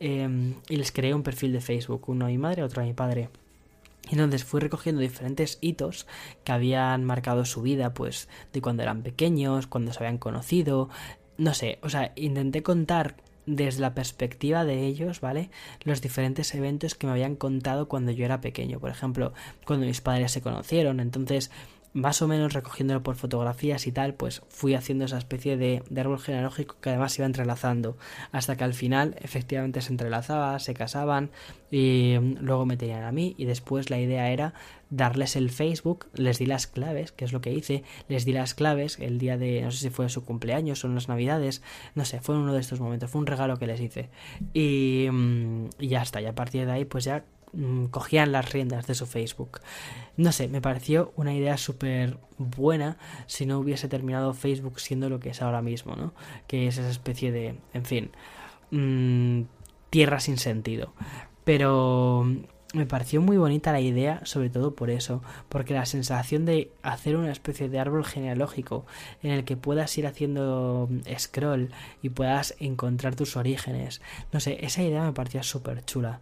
[0.00, 2.94] Em, y les creé un perfil de Facebook, uno a mi madre, otro a mi
[2.94, 3.28] padre.
[4.08, 6.06] Y entonces fui recogiendo diferentes hitos
[6.42, 10.88] que habían marcado su vida, pues de cuando eran pequeños, cuando se habían conocido,
[11.38, 13.16] no sé, o sea, intenté contar
[13.46, 15.50] desde la perspectiva de ellos, ¿vale?
[15.84, 18.80] Los diferentes eventos que me habían contado cuando yo era pequeño.
[18.80, 19.32] Por ejemplo,
[19.64, 21.00] cuando mis padres se conocieron.
[21.00, 21.50] Entonces,
[21.96, 26.18] más o menos recogiéndolo por fotografías y tal, pues fui haciendo esa especie de, árbol
[26.18, 27.96] genealógico que además iba entrelazando,
[28.32, 31.30] hasta que al final efectivamente se entrelazaba, se casaban
[31.70, 34.52] y mm, luego me tenían a mí y después la idea era
[34.90, 38.52] darles el Facebook, les di las claves, que es lo que hice, les di las
[38.52, 41.62] claves el día de, no sé si fue su cumpleaños o las navidades,
[41.94, 44.10] no sé, fue uno de estos momentos, fue un regalo que les hice.
[44.52, 47.24] Y, mm, y ya está, y a partir de ahí pues ya
[47.90, 49.60] cogían las riendas de su Facebook.
[50.16, 55.20] No sé, me pareció una idea súper buena si no hubiese terminado Facebook siendo lo
[55.20, 56.12] que es ahora mismo, ¿no?
[56.46, 58.10] Que es esa especie de, en fin,
[58.70, 59.42] mm,
[59.90, 60.92] tierra sin sentido.
[61.44, 62.26] Pero
[62.74, 67.16] me pareció muy bonita la idea, sobre todo por eso, porque la sensación de hacer
[67.16, 68.84] una especie de árbol genealógico
[69.22, 70.88] en el que puedas ir haciendo
[71.18, 71.70] scroll
[72.02, 74.02] y puedas encontrar tus orígenes,
[74.32, 76.20] no sé, esa idea me parecía súper chula.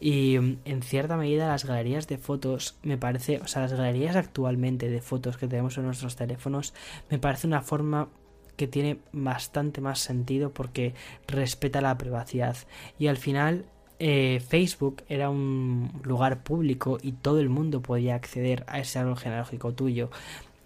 [0.00, 4.16] Y mm, en cierta medida las galerías de fotos me parece, o sea, las galerías
[4.16, 6.74] actualmente de fotos que tenemos en nuestros teléfonos
[7.10, 8.08] me parece una forma
[8.56, 10.94] que tiene bastante más sentido porque
[11.26, 12.56] respeta la privacidad.
[12.98, 13.64] Y al final
[13.98, 19.18] eh, Facebook era un lugar público y todo el mundo podía acceder a ese árbol
[19.18, 20.10] genealógico tuyo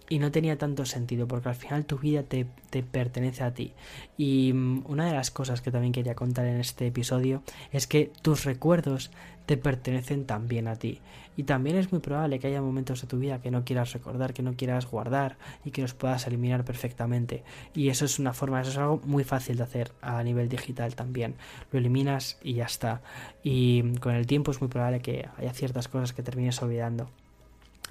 [0.09, 3.73] y no tenía tanto sentido porque al final tu vida te, te, pertenece a ti.
[4.17, 8.11] Y mm, una de las cosas que también quería contar en este episodio es que
[8.21, 9.11] tus recuerdos
[9.45, 11.01] te pertenecen también a ti.
[11.37, 14.33] Y también es muy probable que haya momentos de tu vida que no quieras recordar,
[14.33, 17.43] que no quieras guardar y que los puedas eliminar perfectamente.
[17.73, 20.95] Y eso es una forma, eso es algo muy fácil de hacer a nivel digital
[20.95, 21.35] también.
[21.71, 23.01] Lo eliminas y ya está.
[23.43, 27.09] Y con el tiempo es muy probable que haya ciertas cosas que termines olvidando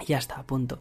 [0.06, 0.80] ya está, punto.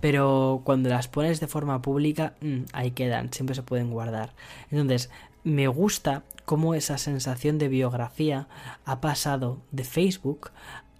[0.00, 4.34] Pero cuando las pones de forma pública, mm, ahí quedan, siempre se pueden guardar.
[4.70, 5.10] Entonces,
[5.44, 8.48] me gusta cómo esa sensación de biografía
[8.84, 10.50] ha pasado de Facebook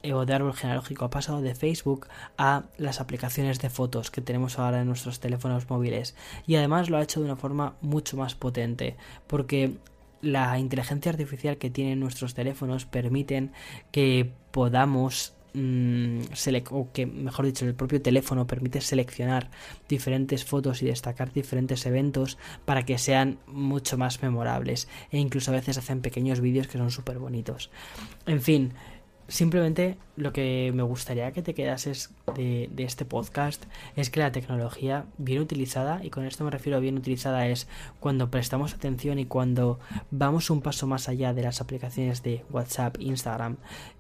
[0.03, 4.21] eh, o de árbol genealógico ha pasado de Facebook a las aplicaciones de fotos que
[4.21, 6.15] tenemos ahora en nuestros teléfonos móviles
[6.47, 8.97] y además lo ha hecho de una forma mucho más potente
[9.27, 9.79] porque
[10.21, 13.53] la inteligencia artificial que tienen nuestros teléfonos permiten
[13.93, 16.23] que podamos Mm,
[16.71, 19.53] o que mejor dicho el propio teléfono permite seleccionar
[19.89, 25.55] diferentes fotos y destacar diferentes eventos para que sean mucho más memorables e incluso a
[25.55, 27.71] veces hacen pequeños vídeos que son súper bonitos
[28.27, 28.73] en fin
[29.29, 33.65] simplemente lo que me gustaría que te quedases de, este podcast
[33.97, 37.67] es que la tecnología bien utilizada, y con esto me refiero a bien utilizada, es
[38.01, 39.79] cuando prestamos atención y cuando
[40.11, 43.57] vamos un paso más allá de las aplicaciones de WhatsApp, Instagram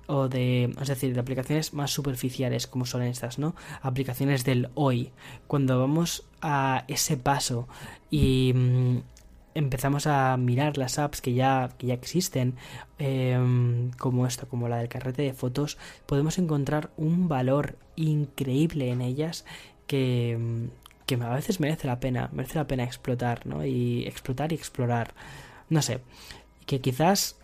[0.07, 3.55] o de, es decir, de aplicaciones más superficiales como son estas, ¿no?
[3.83, 5.13] Aplicaciones del hoy.
[5.47, 7.67] Cuando vamos a ese paso
[8.11, 8.99] y mm,
[9.55, 12.57] empezamos a mirar las apps que ya, que ya existen,
[12.99, 19.01] em, como esto, como la del carrete de fotos, podemos encontrar un valor increíble en
[19.01, 19.45] ellas
[19.87, 20.69] que,
[21.07, 23.65] que a veces merece la pena, merece la pena explotar, ¿no?
[23.65, 25.15] Y explotar y explorar.
[25.69, 26.01] No sé,
[26.67, 27.37] que quizás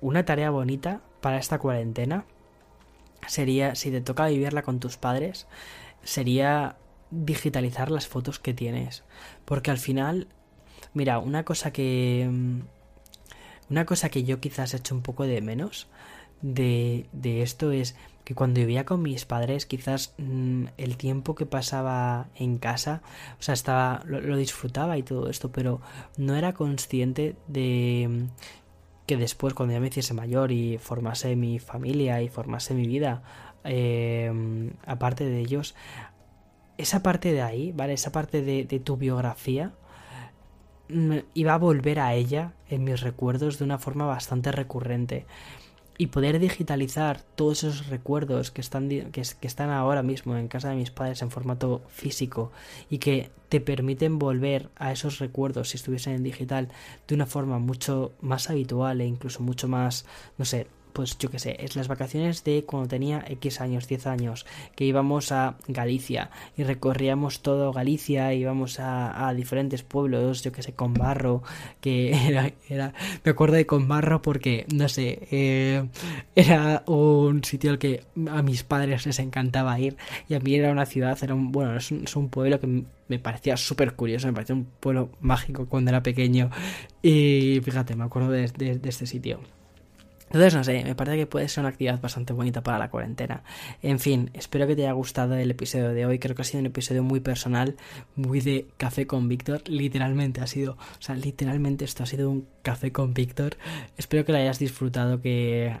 [0.00, 2.24] una tarea bonita para esta cuarentena
[3.26, 5.46] sería, si te toca vivirla con tus padres,
[6.02, 6.76] sería
[7.10, 9.04] digitalizar las fotos que tienes.
[9.44, 10.28] Porque al final
[10.92, 12.28] Mira, una cosa que.
[12.30, 12.60] Mm,
[13.70, 15.88] una cosa que yo quizás he hecho un poco de menos
[16.42, 21.46] de, de esto es que cuando vivía con mis padres, quizás mm, el tiempo que
[21.46, 23.02] pasaba en casa,
[23.38, 24.02] o sea, estaba.
[24.06, 25.80] Lo, disfrutaba y todo esto, pero
[26.16, 31.58] no era consciente de mm, que después, cuando ya me hiciese mayor y formase mi
[31.58, 33.22] familia y formase mi vida,
[33.64, 34.32] eh,
[34.86, 35.74] aparte de ellos,
[36.78, 37.92] esa parte de ahí, ¿vale?
[37.92, 39.72] Esa parte de tu biografía
[40.88, 45.26] iba a volver a ella en mis recuerdos de una forma bastante recurrente.
[45.96, 50.74] Y poder digitalizar todos esos recuerdos que están, que, están ahora mismo en casa de
[50.74, 52.50] mis padres en formato físico
[52.90, 56.68] y que te permiten volver a esos recuerdos si estuviesen en digital
[57.06, 60.04] de una forma mucho más habitual e incluso mucho más,
[60.36, 64.06] no sé, pues yo qué sé, es las vacaciones de cuando tenía X años, 10
[64.06, 70.62] años, que íbamos a Galicia y recorríamos todo Galicia, íbamos a, diferentes pueblos, yo qué
[70.62, 71.42] sé, con barro,
[71.80, 75.84] que era, era, me acuerdo de con barro porque, no sé, eh,
[76.36, 79.96] era un sitio al que a mis padres les encantaba ir
[80.28, 83.56] y a mí era una ciudad, era un, bueno, es un, pueblo que me parecía
[83.56, 86.50] súper curioso, me parecía un pueblo mágico cuando era pequeño
[87.02, 89.40] y fíjate, me acuerdo de este sitio.
[90.26, 93.44] Entonces, no sé, me parece que puede ser una actividad bastante bonita para la cuarentena.
[93.82, 96.18] En fin, espero que te haya gustado el episodio de hoy.
[96.18, 97.76] Creo que ha sido un episodio muy personal,
[98.16, 99.62] muy de café con Víctor.
[99.68, 103.56] Literalmente ha sido, o sea, literalmente esto ha sido un café con Víctor.
[103.96, 105.76] Espero que lo hayas disfrutado, que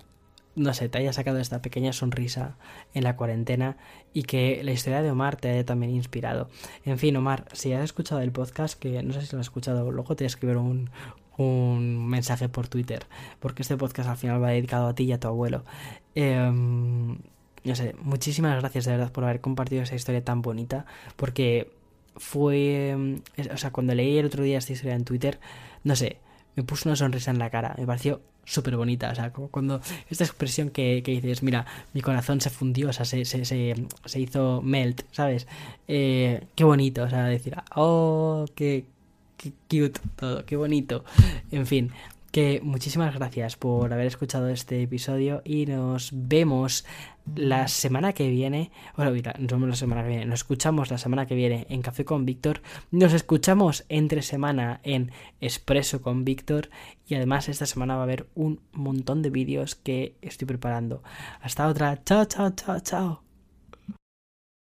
[0.56, 2.56] no sé, te haya sacado esta pequeña sonrisa
[2.92, 3.76] en la cuarentena
[4.12, 6.48] y que la historia de Omar te haya también inspirado.
[6.84, 9.90] En fin, Omar, si has escuchado el podcast, que no sé si lo has escuchado,
[9.90, 10.90] luego te voy a escribir un,
[11.36, 13.06] un mensaje por Twitter,
[13.40, 15.64] porque este podcast al final va dedicado a ti y a tu abuelo.
[16.14, 17.18] Em,
[17.64, 21.70] no sé, muchísimas gracias de verdad por haber compartido esa historia tan bonita, porque
[22.16, 23.20] fue, em,
[23.52, 25.40] o sea, cuando leí el otro día esta historia en Twitter,
[25.82, 26.18] no sé,
[26.56, 29.80] me puso una sonrisa en la cara, me pareció súper bonita, o sea, como cuando
[30.10, 34.20] esta expresión que, que, dices, mira, mi corazón se fundió, o sea, se, se, se,
[34.20, 35.46] hizo melt, ¿sabes?
[35.88, 38.84] Eh, qué bonito, o sea, decir, oh, qué,
[39.44, 41.04] qué cute todo, qué bonito.
[41.50, 41.92] En fin,
[42.34, 46.84] que muchísimas gracias por haber escuchado este episodio y nos vemos
[47.36, 48.72] la semana que viene.
[48.96, 50.26] Bueno, nos vemos la semana que viene.
[50.26, 52.60] Nos escuchamos la semana que viene en Café con Víctor.
[52.90, 56.70] Nos escuchamos entre semana en Expreso con Víctor.
[57.06, 61.02] Y además esta semana va a haber un montón de vídeos que estoy preparando.
[61.40, 62.02] Hasta otra.
[62.04, 63.23] Chao, chao, chao, chao.